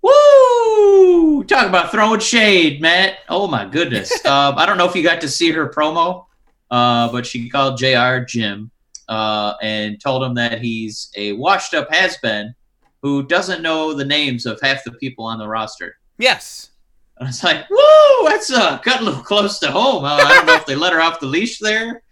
[0.00, 1.44] Woo!
[1.44, 3.18] Talk about throwing shade, Matt.
[3.28, 4.12] Oh my goodness.
[4.24, 6.24] um, I don't know if you got to see her promo,
[6.70, 8.70] uh, but she called JR Jim
[9.10, 12.54] uh, and told him that he's a washed up has been
[13.02, 15.96] who doesn't know the names of half the people on the roster.
[16.18, 16.70] Yes.
[17.18, 20.04] And I was like, whoa, that's uh, cut a little close to home.
[20.04, 22.02] Uh, I don't know if they let her off the leash there.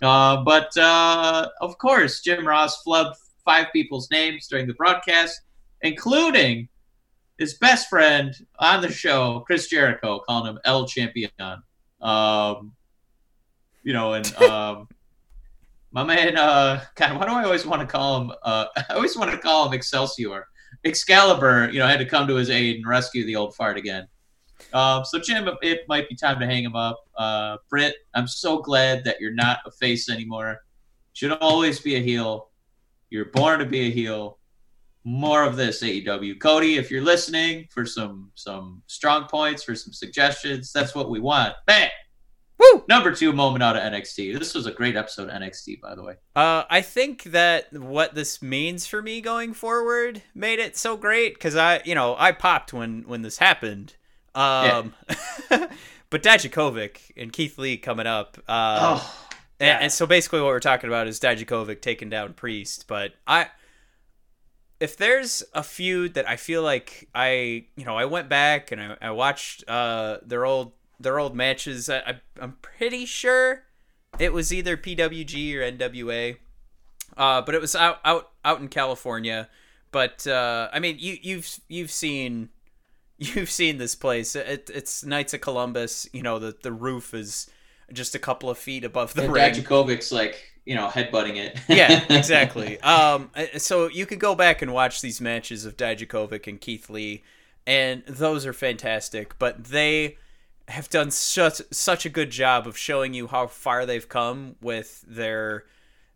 [0.00, 5.40] Uh, but uh, of course, Jim Ross flubbed five people's names during the broadcast,
[5.82, 6.68] including
[7.38, 11.30] his best friend on the show, Chris Jericho, calling him El Champion.
[12.00, 12.72] Um,
[13.82, 14.88] you know, and um,
[15.94, 18.32] my man, uh, God, why do I always want to call him?
[18.42, 20.46] Uh, I always want to call him Excelsior.
[20.84, 23.78] Excalibur, you know, I had to come to his aid and rescue the old fart
[23.78, 24.08] again.
[24.72, 26.98] Um, so Jim, it might be time to hang him up.
[27.16, 30.58] Uh, Britt, I'm so glad that you're not a face anymore.
[31.12, 32.50] Should always be a heel.
[33.08, 34.38] You're born to be a heel.
[35.04, 36.40] More of this AEW.
[36.40, 41.20] Cody, if you're listening for some some strong points, for some suggestions, that's what we
[41.20, 41.54] want.
[41.66, 41.90] Bang.
[42.72, 42.84] Woo!
[42.88, 44.38] Number two moment out of NXT.
[44.38, 46.14] This was a great episode of NXT, by the way.
[46.34, 51.34] Uh, I think that what this means for me going forward made it so great
[51.34, 53.94] because I, you know, I popped when when this happened.
[54.34, 54.94] Um,
[55.48, 58.38] but Dijakovic and Keith Lee coming up.
[58.48, 59.26] Uh, oh,
[59.60, 62.86] and, and so basically, what we're talking about is Dijakovic taking down Priest.
[62.88, 63.48] But I,
[64.80, 68.80] if there's a feud that I feel like I, you know, I went back and
[68.80, 70.72] I, I watched uh, their old
[71.04, 71.88] their old matches.
[71.88, 73.62] I, I, I'm pretty sure
[74.18, 76.36] it was either PWG or NWA,
[77.16, 79.48] uh, but it was out out out in California.
[79.92, 82.48] But uh, I mean, you you've you've seen
[83.18, 84.34] you've seen this place.
[84.34, 86.08] It, it's Knights of Columbus.
[86.12, 87.48] You know, the the roof is
[87.92, 89.52] just a couple of feet above the and ring.
[89.52, 91.58] Dijakovic's like you know headbutting it.
[91.68, 92.80] yeah, exactly.
[92.80, 97.22] Um, so you could go back and watch these matches of Dijakovic and Keith Lee,
[97.66, 99.38] and those are fantastic.
[99.38, 100.16] But they
[100.68, 105.04] have done such such a good job of showing you how far they've come with
[105.06, 105.64] their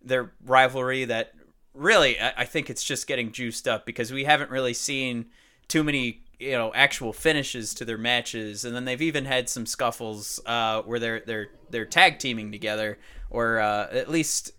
[0.02, 1.32] their rivalry that
[1.74, 5.26] really I, I think it's just getting juiced up because we haven't really seen
[5.68, 8.64] too many you know actual finishes to their matches.
[8.64, 12.98] And then they've even had some scuffles uh, where they're they're they're tag teaming together
[13.30, 14.52] or uh, at least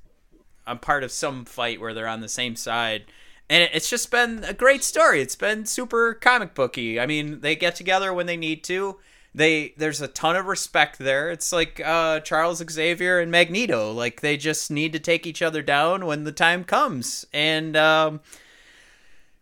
[0.67, 3.05] I'm part of some fight where they're on the same side.
[3.49, 5.21] And it's just been a great story.
[5.21, 6.99] It's been super comic booky.
[6.99, 8.99] I mean they get together when they need to
[9.33, 14.21] they there's a ton of respect there it's like uh, Charles Xavier and Magneto like
[14.21, 18.21] they just need to take each other down when the time comes and um,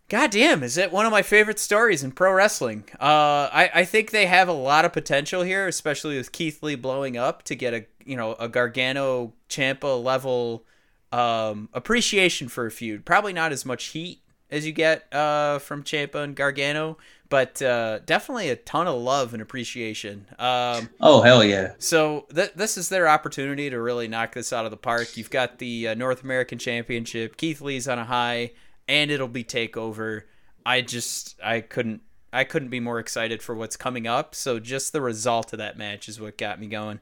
[0.09, 2.85] God damn, is it one of my favorite stories in pro wrestling?
[2.93, 6.75] Uh, I, I think they have a lot of potential here, especially with Keith Lee
[6.75, 10.65] blowing up to get a you know a Gargano Ciampa level
[11.11, 13.05] um, appreciation for a feud.
[13.05, 16.97] Probably not as much heat as you get uh, from Ciampa and Gargano,
[17.29, 20.25] but uh, definitely a ton of love and appreciation.
[20.39, 21.73] Um, oh hell yeah!
[21.79, 25.17] So th- this is their opportunity to really knock this out of the park.
[25.17, 27.37] You've got the uh, North American Championship.
[27.37, 28.51] Keith Lee's on a high
[28.87, 30.23] and it'll be takeover.
[30.65, 34.35] I just I couldn't I couldn't be more excited for what's coming up.
[34.35, 36.99] So just the result of that match is what got me going.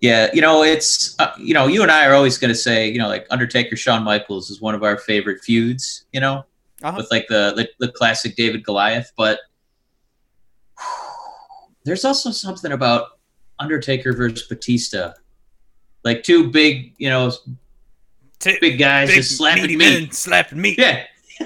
[0.00, 2.88] Yeah, you know, it's uh, you know, you and I are always going to say,
[2.88, 6.44] you know, like Undertaker Shawn Michaels is one of our favorite feuds, you know,
[6.82, 6.96] uh-huh.
[6.96, 9.38] with like the, the the classic David Goliath, but
[11.84, 13.18] there's also something about
[13.58, 15.12] Undertaker versus Batista.
[16.02, 17.32] Like two big, you know,
[18.40, 20.08] Two big guys big just slapping me.
[20.10, 20.74] slapping me.
[20.76, 21.04] Yeah.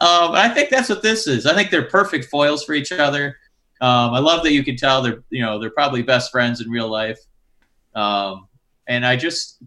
[0.00, 1.44] um, I think that's what this is.
[1.44, 3.36] I think they're perfect foils for each other.
[3.80, 6.70] Um, I love that you can tell they're you know they're probably best friends in
[6.70, 7.18] real life.
[7.96, 8.46] Um,
[8.86, 9.60] and I just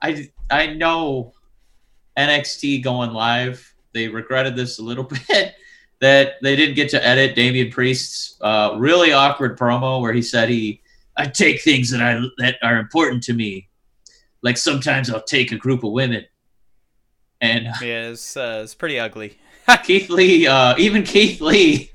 [0.00, 1.34] I I know
[2.18, 3.74] NXT going live.
[3.94, 5.54] They regretted this a little bit
[6.00, 10.48] that they didn't get to edit Damian Priest's uh, really awkward promo where he said
[10.48, 10.82] he
[11.16, 13.68] I take things that I that are important to me.
[14.42, 16.24] Like sometimes I'll take a group of women.
[17.40, 19.36] And yeah, it's, uh, it's pretty ugly.
[19.84, 21.90] Keith Lee, uh, even Keith Lee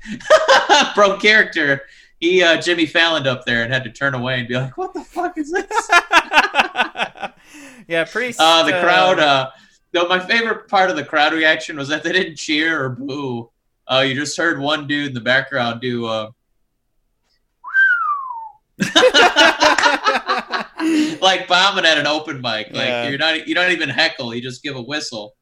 [0.94, 1.82] broke character.
[2.20, 4.94] He uh, Jimmy Fallon up there and had to turn away and be like, "What
[4.94, 5.88] the fuck is this?"
[7.88, 8.34] yeah, pretty.
[8.38, 9.18] Uh, the crowd.
[9.18, 9.50] Uh,
[9.94, 13.50] though my favorite part of the crowd reaction was that they didn't cheer or boo.
[13.86, 16.06] Uh, you just heard one dude in the background do.
[16.06, 16.30] Uh,
[21.20, 22.66] like bombing at an open mic.
[22.72, 23.08] Like yeah.
[23.08, 25.36] you're not you don't even heckle, you just give a whistle.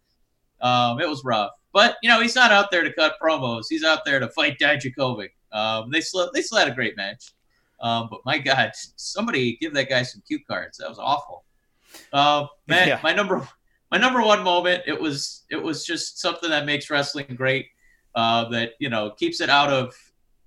[0.61, 1.53] Um, it was rough.
[1.73, 3.65] But you know, he's not out there to cut promos.
[3.71, 5.31] He's out there to fight Dijakovic.
[5.51, 7.33] Um, they still they still had a great match.
[7.81, 10.79] Um, but my God, somebody give that guy some cue cards.
[10.79, 11.45] That was awful.
[12.13, 13.01] Uh, man, yeah.
[13.03, 13.49] my number
[13.93, 14.83] my number one moment.
[14.87, 17.67] It was it was just something that makes wrestling great.
[18.15, 19.95] Uh, that you know keeps it out of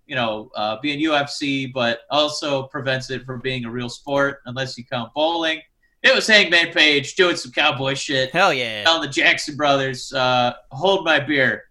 [0.08, 4.78] you know, uh, being UFC, but also prevents it from being a real sport unless
[4.78, 5.62] you count bowling.
[6.04, 8.32] It was Hangman Page doing some cowboy shit.
[8.32, 8.84] Hell yeah.
[8.84, 11.64] Telling the Jackson brothers, uh, hold my beer.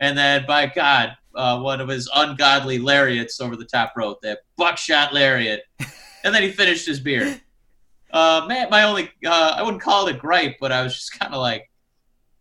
[0.00, 4.40] And then, by God, uh, one of his ungodly lariats over the top rope, that
[4.56, 5.62] buckshot lariat.
[6.24, 7.40] and then he finished his beer.
[8.12, 11.18] Uh, man, my only, uh, I wouldn't call it a gripe, but I was just
[11.18, 11.70] kind of like,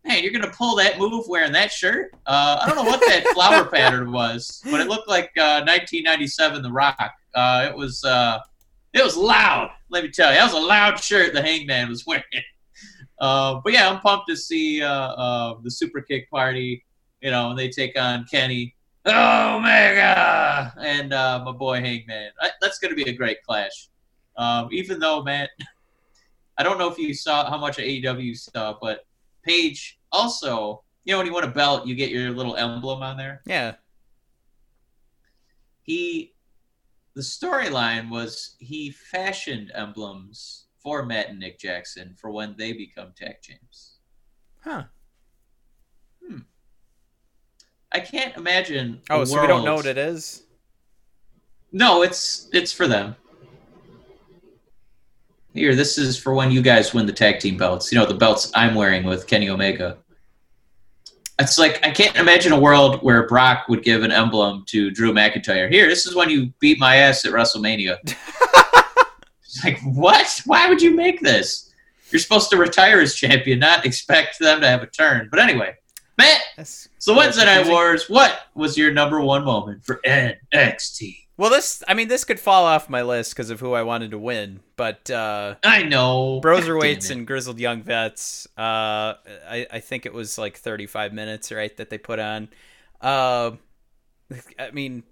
[0.05, 2.11] man, you're gonna pull that move wearing that shirt?
[2.25, 6.61] Uh, I don't know what that flower pattern was, but it looked like uh, 1997
[6.61, 7.11] The Rock.
[7.35, 8.39] Uh, it was uh,
[8.93, 9.71] it was loud.
[9.89, 12.23] Let me tell you, that was a loud shirt the Hangman was wearing.
[13.21, 16.85] Uh, but yeah, I'm pumped to see uh, the Super Kick Party.
[17.19, 18.73] You know, they take on Kenny.
[19.05, 22.31] Oh Omega and uh, my boy Hangman.
[22.41, 23.89] I, that's going to be a great clash.
[24.39, 25.49] Um, even though, man,
[26.57, 29.05] I don't know if you saw how much of AEW saw, but
[29.43, 33.17] Page also, you know, when you win a belt, you get your little emblem on
[33.17, 33.41] there.
[33.45, 33.75] Yeah.
[35.83, 36.33] He
[37.15, 43.11] the storyline was he fashioned emblems for Matt and Nick Jackson for when they become
[43.15, 43.97] tag champs.
[44.61, 44.83] Huh.
[46.25, 46.39] Hmm.
[47.91, 49.01] I can't imagine.
[49.09, 50.43] Oh, so we don't know what it is.
[51.71, 53.15] No, it's it's for them.
[55.53, 57.91] Here, this is for when you guys win the tag team belts.
[57.91, 59.97] You know, the belts I'm wearing with Kenny Omega.
[61.39, 65.13] It's like I can't imagine a world where Brock would give an emblem to Drew
[65.13, 65.71] McIntyre.
[65.71, 67.97] Here, this is when you beat my ass at WrestleMania.
[69.43, 70.41] it's like, what?
[70.45, 71.73] Why would you make this?
[72.11, 75.29] You're supposed to retire as champion, not expect them to have a turn.
[75.31, 75.75] But anyway,
[76.17, 77.67] Matt, That's so Wednesday Night.
[77.67, 81.15] Wars, what was your number one moment for NXT?
[81.39, 84.11] Well, this I mean, this could fall off my list because of who I wanted
[84.11, 86.41] to win, but uh, I know.
[86.43, 88.45] Broserweights and grizzled young vets.
[88.57, 89.15] Uh,
[89.47, 92.49] I I think it was like 35 minutes, right, that they put on.
[92.99, 93.51] Uh,
[94.59, 95.03] I mean,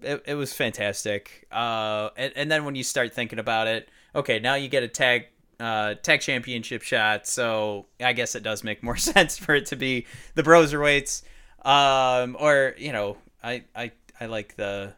[0.00, 1.48] it, it was fantastic.
[1.50, 4.88] Uh, and, and then when you start thinking about it, okay, now you get a
[4.88, 5.26] tag
[5.58, 9.76] uh, tag championship shot, so I guess it does make more sense for it to
[9.76, 10.06] be
[10.36, 11.24] the Broserweights.
[11.64, 14.94] Um, or you know, I I I like the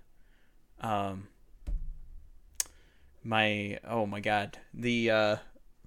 [0.86, 1.28] um
[3.24, 4.58] my oh my god.
[4.72, 5.36] The uh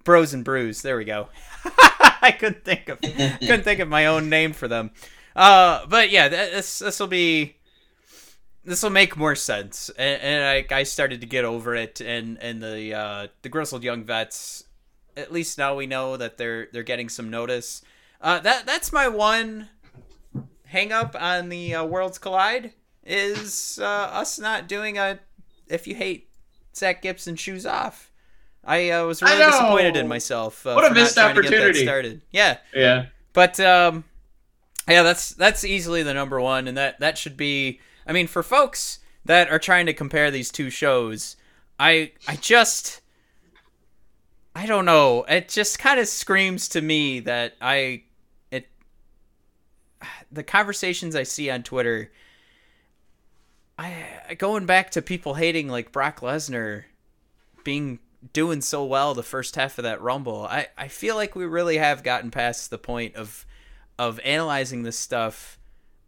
[0.04, 0.82] bros and brews.
[0.82, 1.28] There we go.
[2.22, 4.90] I couldn't think of couldn't think of my own name for them.
[5.34, 7.56] Uh but yeah this this will be
[8.62, 9.90] this will make more sense.
[9.96, 13.82] And, and I, I started to get over it and and the uh the grizzled
[13.82, 14.64] young vets
[15.16, 17.82] at least now we know that they're they're getting some notice.
[18.20, 19.70] Uh that that's my one
[20.66, 22.72] hang up on the uh, worlds collide
[23.04, 25.18] is uh, us not doing a
[25.68, 26.28] if you hate
[26.74, 28.10] Zack Gibson shoes off.
[28.64, 30.66] I uh, was I really disappointed in myself.
[30.66, 31.82] Uh, What a missed trying to get that opportunity.
[31.82, 32.20] started.
[32.30, 33.06] Yeah, Yeah.
[33.32, 34.04] but um,
[34.88, 37.80] yeah, that's that's easily the number one, and that that should be.
[38.06, 41.36] I mean, for folks that are trying to compare these two shows,
[41.78, 43.00] I I just
[44.54, 45.24] I don't know.
[45.24, 48.02] It just kind of screams to me that I
[48.50, 48.68] it
[50.30, 52.10] the conversations I see on Twitter.
[53.80, 56.84] I going back to people hating like Brock Lesnar
[57.64, 57.98] being
[58.32, 60.44] doing so well the first half of that rumble.
[60.44, 63.46] I, I feel like we really have gotten past the point of
[63.98, 65.58] of analyzing this stuff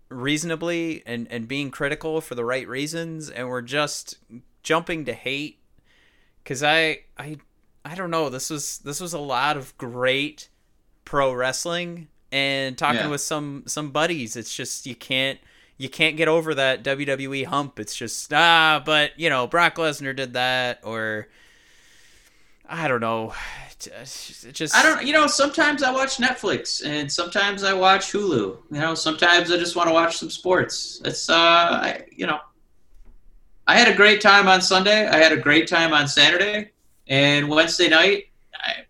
[0.08, 4.18] reasonably and, and being critical for the right reasons and we're just
[4.62, 5.58] jumping to hate
[6.44, 7.38] cuz I I
[7.84, 10.48] I don't know this was this was a lot of great
[11.06, 13.08] pro wrestling and talking Yeah.
[13.08, 15.38] with some some buddies it's just you can't
[15.82, 20.14] you can't get over that WWE hump it's just ah but you know Brock Lesnar
[20.14, 21.28] did that or
[22.68, 23.34] I don't know
[23.82, 25.04] just, just I don't.
[25.04, 28.56] You know, sometimes I watch Netflix, and sometimes I watch Hulu.
[28.70, 31.00] You know, sometimes I just want to watch some sports.
[31.04, 32.38] It's uh, I, you know,
[33.66, 35.08] I had a great time on Sunday.
[35.08, 36.70] I had a great time on Saturday,
[37.08, 38.84] and Wednesday night, I,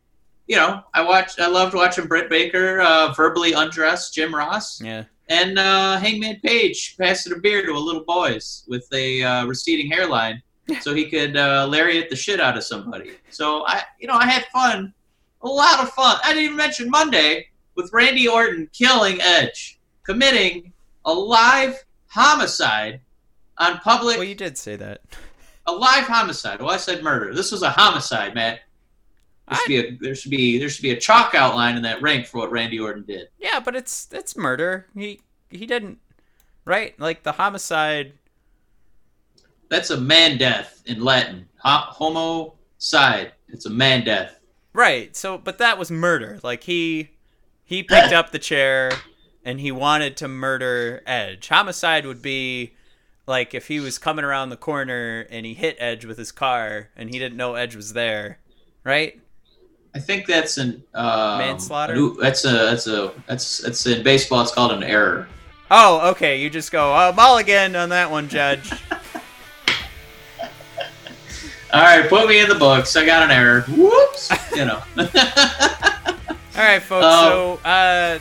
[0.46, 1.40] you know, I watched.
[1.40, 4.80] I loved watching Britt Baker uh, verbally undress Jim Ross.
[4.80, 9.46] yeah and uh, Hangman Page passing a beer to a little boys with a uh,
[9.46, 10.42] receding hairline,
[10.80, 13.12] so he could uh, lariat the shit out of somebody.
[13.30, 14.92] So I, you know, I had fun,
[15.40, 16.18] a lot of fun.
[16.22, 20.72] I didn't even mention Monday with Randy Orton killing Edge, committing
[21.06, 23.00] a live homicide
[23.58, 25.00] on public, well you did say that
[25.66, 26.60] a live homicide.
[26.60, 27.34] Well, I said murder.
[27.34, 28.60] This was a homicide, Matt.
[29.48, 32.00] There should, be a, there should be there should be a chalk outline in that
[32.00, 33.28] ring for what Randy Orton did.
[33.38, 34.86] Yeah, but it's it's murder.
[34.94, 35.20] He
[35.50, 35.98] he didn't
[36.64, 36.98] right?
[36.98, 38.14] Like the homicide.
[39.68, 41.48] That's a man death in Latin.
[41.58, 43.32] Homo side.
[43.48, 44.38] It's a man death.
[44.72, 45.14] Right.
[45.16, 46.40] So but that was murder.
[46.42, 47.10] Like he
[47.64, 48.92] he picked up the chair
[49.44, 51.48] and he wanted to murder Edge.
[51.48, 52.74] Homicide would be
[53.26, 56.90] like if he was coming around the corner and he hit Edge with his car
[56.96, 58.38] and he didn't know Edge was there.
[58.84, 59.20] Right?
[59.94, 61.94] I think that's an um, Manslaughter?
[61.94, 64.40] new- that's a that's a that's that's in baseball.
[64.42, 65.28] It's called an error.
[65.70, 66.40] Oh, okay.
[66.40, 68.70] You just go, uh, mulligan on that one, Judge.
[71.72, 72.94] All right, put me in the books.
[72.96, 73.62] I got an error.
[73.62, 74.30] Whoops.
[74.54, 74.82] You know.
[74.98, 75.04] All
[76.58, 77.06] right, folks.
[77.08, 77.58] Oh.
[77.62, 78.18] so, uh,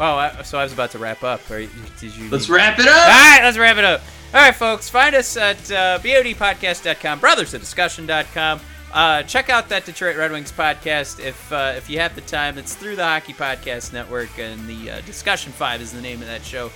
[0.00, 1.40] oh, I- so I was about to wrap up.
[1.50, 2.30] Or did you?
[2.30, 3.08] Let's wrap it up.
[3.08, 4.00] right, let's wrap it up.
[4.32, 8.60] All right, folks, find us at uh, bodpodcast.com, brothersofdiscussion.com.
[8.92, 12.56] Uh, check out that Detroit Red Wings podcast if uh, if you have the time.
[12.56, 16.28] It's through the Hockey Podcast Network, and the uh, Discussion Five is the name of
[16.28, 16.70] that show.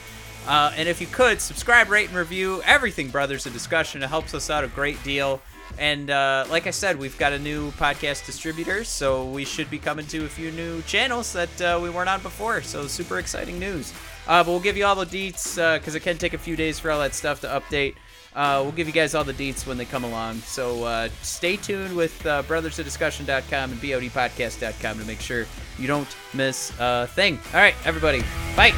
[0.47, 4.35] Uh, and if you could subscribe, rate, and review everything Brothers of Discussion, it helps
[4.35, 5.41] us out a great deal.
[5.79, 9.79] And uh, like I said, we've got a new podcast distributor, so we should be
[9.79, 12.61] coming to a few new channels that uh, we weren't on before.
[12.61, 13.95] So super exciting news.
[14.27, 16.91] But we'll give you all the deets because it can take a few days for
[16.91, 17.95] all that stuff to update.
[18.35, 20.39] Uh, we'll give you guys all the deets when they come along.
[20.39, 25.47] So uh, stay tuned with uh, brothersofdiscussion.com and bodpodcast.com to make sure
[25.79, 27.39] you don't miss a thing.
[27.53, 28.23] All right, everybody.
[28.57, 28.73] Bye.